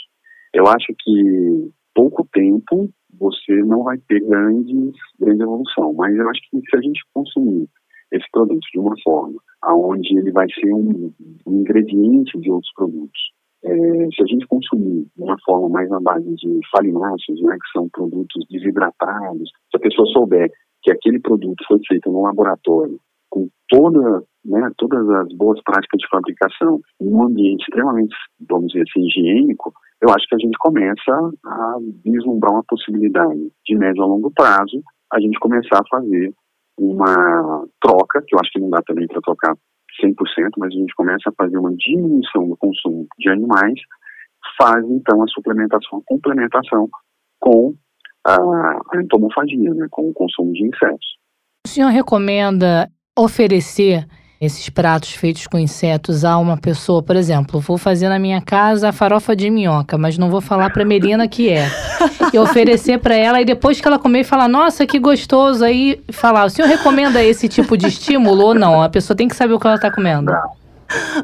[0.53, 2.89] Eu acho que pouco tempo
[3.19, 7.67] você não vai ter grandes, grande evolução, mas eu acho que se a gente consumir
[8.11, 11.13] esse produto de uma forma aonde ele vai ser um,
[11.45, 13.21] um ingrediente de outros produtos.
[13.63, 13.69] É,
[14.15, 17.87] se a gente consumir de uma forma mais na base de farináceos, né, que são
[17.89, 20.51] produtos desidratados, se a pessoa souber
[20.81, 22.99] que aquele produto foi feito no laboratório
[23.29, 28.15] com toda, né, todas as boas práticas de fabricação em um ambiente extremamente,
[28.49, 33.77] vamos dizer assim, higiênico, eu acho que a gente começa a vislumbrar uma possibilidade de
[33.77, 34.81] médio a longo prazo,
[35.13, 36.33] a gente começar a fazer
[36.77, 39.55] uma troca, que eu acho que não dá também para trocar
[40.03, 40.15] 100%,
[40.57, 43.79] mas a gente começa a fazer uma diminuição do consumo de animais,
[44.57, 46.89] faz então a suplementação, a complementação
[47.39, 47.73] com
[48.25, 51.17] a, a entomofagia, né, com o consumo de insetos.
[51.65, 54.07] O senhor recomenda oferecer
[54.39, 58.89] esses pratos feitos com insetos a uma pessoa, por exemplo, vou fazer na minha casa
[58.89, 61.67] a farofa de minhoca, mas não vou falar para Melina que é.
[62.33, 65.63] E oferecer para ela e depois que ela comer falar: "Nossa, que gostoso".
[65.63, 68.81] Aí falar: "O senhor recomenda esse tipo de estímulo ou não?
[68.81, 70.31] A pessoa tem que saber o que ela está comendo".
[70.31, 70.61] Não.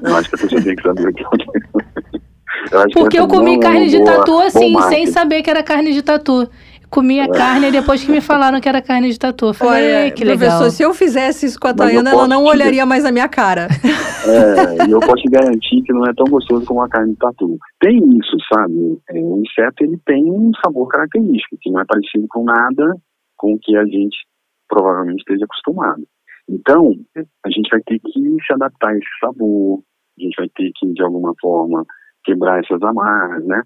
[0.03, 3.89] Eu acho que a pessoa tem que saber o que ela Porque eu comi carne
[3.89, 6.49] de tatu assim, sem saber que era carne de tatu
[6.89, 9.53] comi a carne depois que me falaram que era carne de tatu.
[9.53, 10.37] falei, Olha, que legal.
[10.37, 13.67] Professor, se eu fizesse isso com a Tayana, ela não olharia mais a minha cara.
[14.27, 17.17] É, e eu posso te garantir que não é tão gostoso como a carne de
[17.17, 17.57] tatu.
[17.79, 18.99] Tem isso, sabe?
[19.09, 22.93] É, o inseto, ele tem um sabor característico, que não é parecido com nada
[23.37, 24.17] com o que a gente
[24.67, 26.05] provavelmente esteja acostumado.
[26.49, 26.93] Então,
[27.45, 29.81] a gente vai ter que se adaptar a esse sabor,
[30.17, 31.85] a gente vai ter que, de alguma forma,
[32.25, 33.61] quebrar essas amarras, né?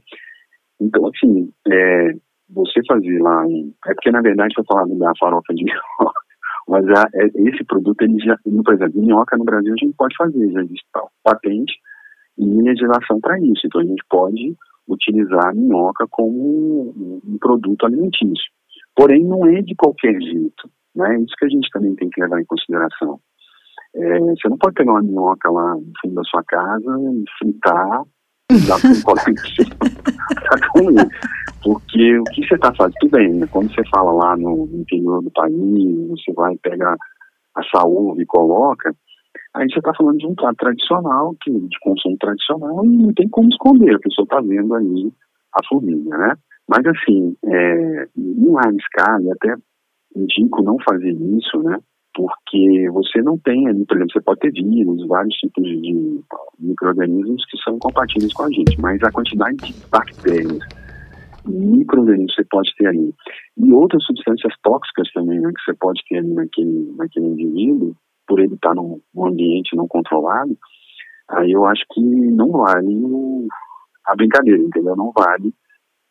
[0.80, 2.14] Então, assim, é,
[2.54, 3.74] você fazer lá em.
[3.88, 6.22] É porque, na verdade, eu falando da farofa de minhoca,
[6.68, 8.38] mas a, é, esse produto, ele já.
[8.44, 10.86] Por exemplo, minhoca no Brasil a gente pode fazer, já existe
[11.24, 11.74] patente
[12.38, 13.66] e legislação para isso.
[13.66, 14.56] Então a gente pode
[14.88, 18.52] utilizar a minhoca como um, um produto alimentício.
[18.96, 20.70] Porém, não é de qualquer jeito.
[20.96, 21.20] Né?
[21.22, 23.20] Isso que a gente também tem que levar em consideração.
[23.96, 28.04] É, você não pode pegar uma minhoca lá no fundo da sua casa e fritar
[28.68, 29.02] dá para um
[30.44, 31.08] para comer.
[31.64, 33.48] Porque o que você está fazendo, tudo bem, né?
[33.52, 36.96] quando você fala lá no interior do país, você vai pegar
[37.56, 38.94] a saúde e coloca,
[39.54, 43.30] aí você está falando de um prato tradicional, que, de consumo tradicional, e não tem
[43.30, 45.12] como esconder, a pessoa está vendo aí
[45.54, 46.36] a formiga, né?
[46.68, 49.56] Mas assim, é, em larga escala, e até
[50.16, 51.78] indico não fazer isso, né?
[52.14, 56.22] porque você não tem ali, por exemplo, você pode ter vírus, vários tipos de
[56.60, 60.60] micro-organismos que são compatíveis com a gente, mas a quantidade de bactérias,
[61.46, 63.14] micro-organismos que você pode ter ali,
[63.58, 67.96] e outras substâncias tóxicas também, né, que você pode ter ali naquele, naquele indivíduo,
[68.28, 70.58] por ele estar num, ambiente não controlado,
[71.30, 73.48] aí eu acho que não vale
[74.08, 74.96] a brincadeira, entendeu?
[74.96, 75.54] Não vale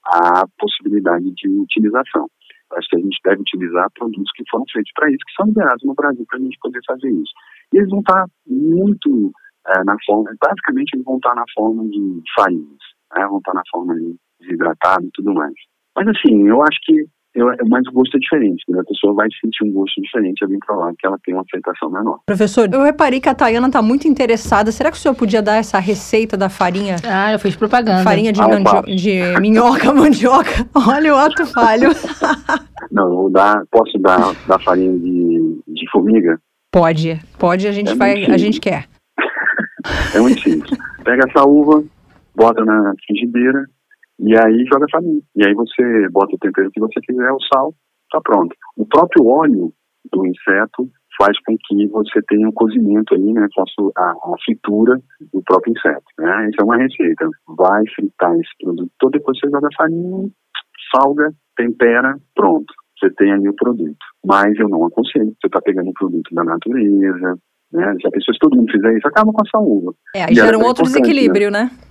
[0.05, 2.27] a possibilidade de utilização.
[2.73, 5.85] Acho que a gente deve utilizar produtos que foram feitos para isso, que são liberados
[5.85, 7.33] no Brasil para a gente poder fazer isso.
[7.75, 9.33] E eles vão estar tá muito
[9.67, 12.79] é, na forma, basicamente eles vão estar tá na forma de farinhas,
[13.15, 13.27] né?
[13.27, 15.55] vão estar tá na forma de desidratado e tudo mais.
[15.97, 18.81] Mas assim, eu acho que eu, mas o gosto é diferente, né?
[18.81, 22.19] a pessoa vai sentir um gosto diferente ali provar que ela tem uma aceitação menor.
[22.27, 24.73] Professor, eu reparei que a Tayana está muito interessada.
[24.73, 26.97] Será que o senhor podia dar essa receita da farinha?
[27.09, 28.03] Ah, eu fiz propaganda.
[28.03, 30.67] Farinha de, ah, de minhoca, mandioca.
[30.75, 31.91] Olha o ato falho.
[32.91, 36.37] Não, vou dar, posso dar da farinha de, de formiga?
[36.73, 38.89] Pode, pode, a gente é vai, a gente quer.
[40.15, 40.77] é muito simples.
[41.05, 41.85] Pega essa uva,
[42.35, 43.67] bota na frigideira,
[44.21, 45.21] e aí joga farinha.
[45.37, 47.75] E aí você bota o tempero que você quiser, o sal,
[48.11, 48.55] tá pronto.
[48.77, 49.73] O próprio óleo
[50.13, 53.47] do inseto faz com que você tenha um cozimento aí, né,
[53.97, 54.99] a, a fritura
[55.33, 56.49] do próprio inseto, né?
[56.49, 57.29] Isso é uma receita.
[57.57, 60.29] Vai fritar esse produto todo, depois você joga farinha,
[60.95, 62.73] salga, tempera, pronto.
[62.99, 63.97] Você tem ali o produto.
[64.27, 65.35] Mas eu não aconselho.
[65.41, 67.39] Você está pegando um produto da natureza,
[67.73, 67.95] né?
[68.01, 69.97] Se a pessoa, se todo mundo fizer isso, acaba com a saúde.
[70.15, 71.71] É, aí gera um outro desequilíbrio, né?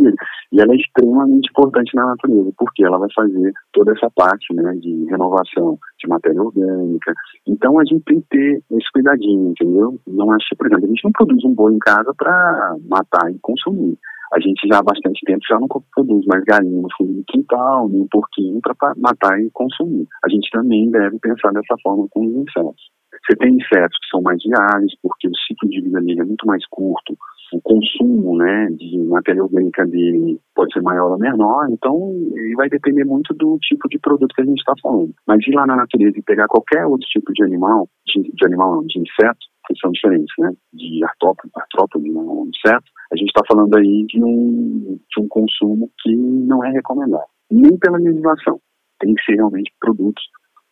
[0.00, 0.12] né?
[0.52, 4.74] E ela é extremamente importante na natureza, porque ela vai fazer toda essa parte né,
[4.74, 7.14] de renovação de matéria orgânica.
[7.46, 9.98] Então a gente tem que ter esse cuidadinho, entendeu?
[10.06, 13.38] Não acho, por exemplo, a gente não produz um boi em casa para matar e
[13.40, 13.98] consumir.
[14.34, 17.88] A gente já há bastante tempo já não produz mais galinha no fundo do quintal,
[17.88, 20.06] nem porquinho para matar e consumir.
[20.24, 22.90] A gente também deve pensar dessa forma com os insetos.
[23.24, 26.46] Você tem insetos que são mais viáveis, porque o ciclo de vida dele é muito
[26.46, 27.14] mais curto,
[27.52, 32.12] o consumo né, de matéria orgânica dele pode ser maior ou menor, então
[32.56, 35.14] vai depender muito do tipo de produto que a gente está falando.
[35.26, 38.76] Mas ir lá na natureza e pegar qualquer outro tipo de animal, de, de animal
[38.76, 43.42] não, de inseto, que são diferentes, né, de artrópode, artrópode não, inseto, a gente está
[43.46, 48.58] falando aí de um, de um consumo que não é recomendado, nem pela legislação.
[48.98, 50.22] Tem que ser realmente produtos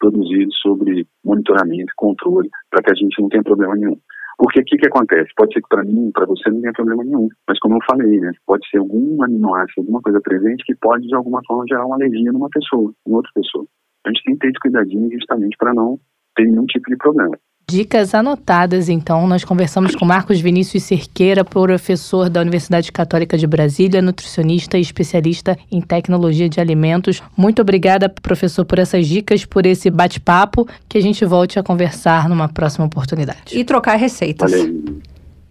[0.01, 3.99] produzidos sobre monitoramento controle para que a gente não tenha problema nenhum.
[4.41, 5.29] Porque o que, que acontece?
[5.37, 7.29] Pode ser que para mim, para você, não tenha problema nenhum.
[7.47, 8.33] Mas como eu falei, né?
[8.47, 12.33] Pode ser algum aminoácido, alguma coisa presente que pode, de alguma forma, gerar uma alergia
[12.33, 13.67] numa pessoa, em outra pessoa.
[14.07, 16.01] A gente tem que ter cuidadinho justamente para não
[16.35, 17.39] ter nenhum tipo de problema.
[17.71, 19.27] Dicas anotadas, então.
[19.27, 25.57] Nós conversamos com Marcos Vinícius Cerqueira, professor da Universidade Católica de Brasília, nutricionista e especialista
[25.71, 27.23] em tecnologia de alimentos.
[27.37, 32.29] Muito obrigada, professor, por essas dicas, por esse bate-papo, que a gente volte a conversar
[32.29, 33.57] numa próxima oportunidade.
[33.57, 34.51] E trocar receitas.
[34.51, 35.01] Valeu.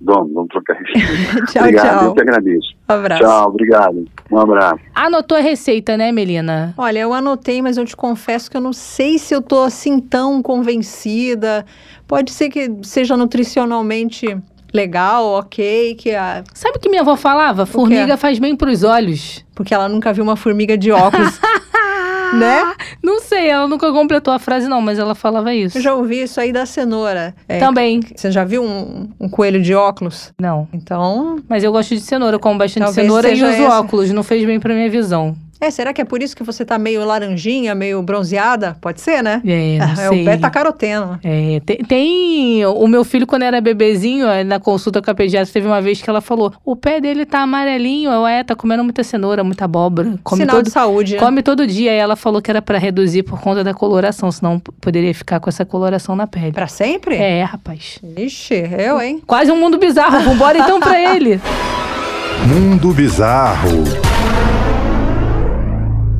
[0.01, 1.45] Vamos, vamos trocar receita.
[1.51, 2.05] tchau, obrigado, tchau.
[2.05, 2.67] eu que agradeço.
[2.89, 3.23] Um abraço.
[3.23, 4.05] Tchau, obrigado.
[4.31, 4.79] Um abraço.
[4.95, 6.73] Anotou a receita, né, Melina?
[6.77, 9.99] Olha, eu anotei, mas eu te confesso que eu não sei se eu tô assim
[9.99, 11.65] tão convencida.
[12.07, 14.37] Pode ser que seja nutricionalmente
[14.73, 16.43] legal, ok, que a...
[16.53, 17.65] Sabe o que minha avó falava?
[17.65, 19.43] Formiga faz bem pros olhos.
[19.55, 21.39] porque ela nunca viu uma formiga de óculos,
[22.33, 22.73] né?
[23.03, 25.77] Não sei, ela nunca completou a frase, não, mas ela falava isso.
[25.77, 27.33] Eu já ouvi isso aí da cenoura.
[27.47, 28.01] É, Também.
[28.15, 30.33] Você já viu um, um coelho de óculos?
[30.39, 30.67] Não.
[30.73, 34.11] Então, Mas eu gosto de cenoura, eu como bastante Talvez cenoura e uso óculos.
[34.11, 35.35] Não fez bem pra minha visão.
[35.61, 38.77] É, será que é por isso que você tá meio laranjinha, meio bronzeada?
[38.81, 39.41] Pode ser, né?
[39.45, 40.21] É, não É, sei.
[40.21, 41.19] o pé tá caroteno.
[41.23, 45.51] É, tem, tem- O meu filho, quando era bebezinho, eh, na consulta com a pediatra,
[45.51, 48.11] teve uma vez que ela falou: o pé dele tá amarelinho.
[48.11, 50.15] Eu, é, tá comendo muita cenoura, muita abóbora.
[50.23, 51.13] Come, Sinal todo, de saúde.
[51.15, 51.19] né?
[51.19, 51.91] come todo dia.
[51.91, 55.49] Aí ela falou que era pra reduzir por conta da coloração, senão poderia ficar com
[55.49, 56.51] essa coloração na pele.
[56.51, 57.15] Pra sempre?
[57.15, 57.99] É, rapaz.
[58.17, 59.21] Ixi, eu, hein?
[59.27, 60.19] Quase um mundo bizarro.
[60.21, 61.39] Vambora então pra ele.
[62.47, 64.08] Mundo Bizarro.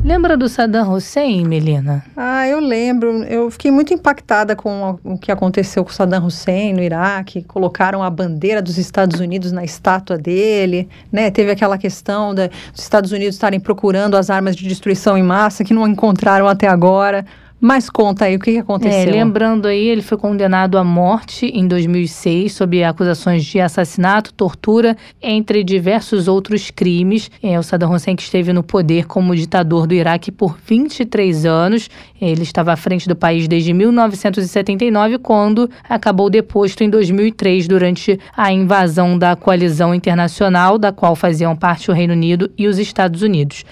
[0.02, 2.02] Lembra do Saddam Hussein, Melina?
[2.16, 3.22] Ah, eu lembro.
[3.24, 7.42] Eu fiquei muito impactada com o que aconteceu com Saddam Hussein no Iraque.
[7.42, 11.30] Colocaram a bandeira dos Estados Unidos na estátua dele, né?
[11.30, 15.74] Teve aquela questão dos Estados Unidos estarem procurando as armas de destruição em massa que
[15.74, 17.26] não encontraram até agora.
[17.62, 19.12] Mas conta aí, o que, que É, aconteceu?
[19.12, 25.62] lembrando aí, ele foi condenado à morte em 2006 sob acusações de assassinato, tortura, entre
[25.62, 27.30] diversos outros crimes.
[27.42, 31.90] É, o Saddam Hussein que esteve no poder como ditador do Iraque por 23 anos.
[32.18, 38.50] Ele estava à frente do país desde 1979, quando acabou deposto em 2003 durante a
[38.50, 43.64] invasão da coalizão internacional, da qual faziam parte o Reino Unido e os Estados Unidos.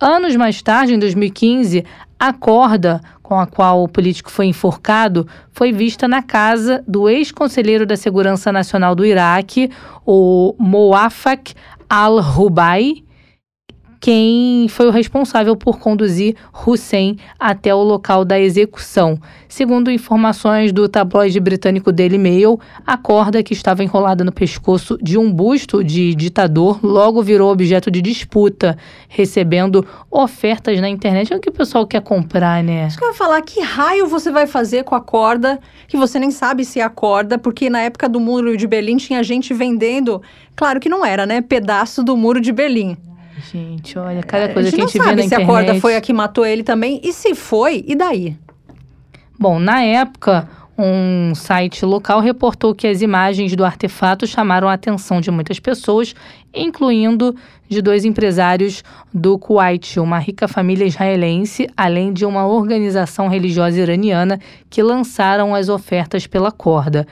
[0.00, 1.84] Anos mais tarde, em 2015,
[2.18, 3.00] a corda
[3.32, 8.52] com a qual o político foi enforcado foi vista na casa do ex-conselheiro da Segurança
[8.52, 9.70] Nacional do Iraque,
[10.04, 11.54] o Moafak
[11.88, 13.02] al-Rubai,
[14.02, 16.34] quem foi o responsável por conduzir
[16.66, 19.16] Hussein até o local da execução.
[19.48, 25.16] Segundo informações do tabloide britânico Daily Mail, a corda que estava enrolada no pescoço de
[25.16, 28.76] um busto de ditador logo virou objeto de disputa,
[29.08, 31.32] recebendo ofertas na internet.
[31.32, 32.88] É o que o pessoal quer comprar, né?
[32.88, 36.18] Isso que eu ia falar, que raio você vai fazer com a corda que você
[36.18, 39.54] nem sabe se é a corda, porque na época do muro de Berlim tinha gente
[39.54, 40.20] vendendo,
[40.56, 41.40] claro que não era, né?
[41.40, 42.96] Pedaço do muro de Berlim.
[43.50, 45.44] Gente, olha, cada coisa a que a não gente vê sabe na se internet.
[45.44, 48.36] a corda foi a que matou ele também, e se foi, e daí?
[49.38, 55.20] Bom, na época, um site local reportou que as imagens do artefato chamaram a atenção
[55.20, 56.14] de muitas pessoas,
[56.54, 57.34] incluindo
[57.68, 58.82] de dois empresários
[59.12, 64.38] do Kuwait, uma rica família israelense, além de uma organização religiosa iraniana
[64.68, 67.06] que lançaram as ofertas pela corda.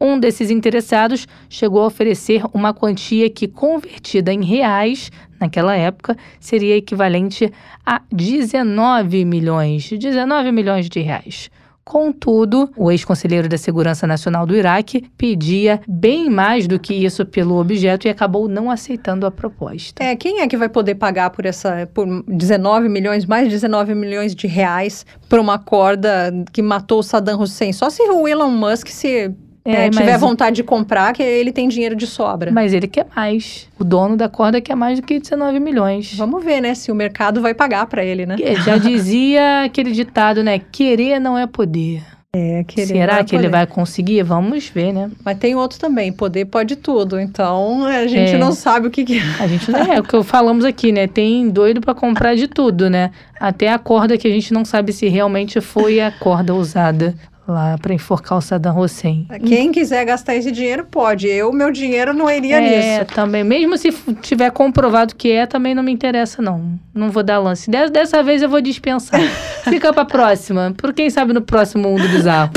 [0.00, 6.76] Um desses interessados chegou a oferecer uma quantia que, convertida em reais, naquela época, seria
[6.76, 7.52] equivalente
[7.84, 11.50] a 19 milhões, 19 milhões de reais.
[11.86, 17.60] Contudo, o ex-conselheiro da Segurança Nacional do Iraque pedia bem mais do que isso pelo
[17.60, 20.02] objeto e acabou não aceitando a proposta.
[20.02, 23.94] É, quem é que vai poder pagar por essa por 19 milhões, mais de 19
[23.94, 27.72] milhões de reais por uma corda que matou o Saddam Hussein?
[27.72, 29.32] Só se o Elon Musk se
[29.66, 32.50] É, é, tiver mas- vontade de comprar, que ele tem dinheiro de sobra.
[32.52, 33.68] Mas ele quer mais.
[33.78, 36.14] O dono da corda quer mais do que 19 milhões.
[36.16, 38.36] Vamos ver, né, se o mercado vai pagar para ele, né?
[38.36, 40.58] Que Já dizia aquele ditado, né?
[40.58, 42.02] Querer não é poder.
[42.38, 43.56] É, querer Será vai que ele poder.
[43.56, 44.22] vai conseguir?
[44.22, 45.10] Vamos ver, né?
[45.24, 47.18] Mas tem outro também, poder pode tudo.
[47.18, 48.38] Então, a gente É.
[48.38, 49.20] não sabe o que, que...
[49.40, 51.06] A gente não é o que falamos aqui, né?
[51.06, 53.10] Tem doido pra comprar de tudo, né?
[53.40, 57.14] Até a corda que a gente não sabe se realmente foi a corda usada
[57.46, 59.26] lá pra enforcar o Saddam Hussein.
[59.46, 61.26] Quem quiser gastar esse dinheiro, pode.
[61.28, 63.14] Eu, meu dinheiro não iria É, nisso.
[63.14, 63.44] também.
[63.44, 63.92] Mesmo se
[64.22, 66.78] tiver comprovado que é, também não me interessa, não.
[66.94, 67.70] Não vou dar lance.
[67.70, 69.20] Des- Dessa vez eu vou dispensar.
[69.64, 70.74] Fica pra próxima.
[70.76, 72.50] Por quem sabe no próximo Mundo Bizarro.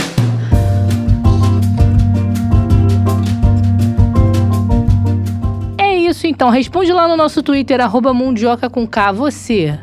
[5.77, 6.49] É isso então.
[6.49, 9.11] Responde lá no nosso Twitter, arroba Mundioca com K.
[9.11, 9.79] Você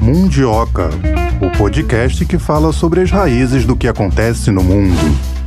[0.00, 0.90] Mundioca,
[1.40, 5.37] o podcast que fala sobre as raízes do que acontece no mundo.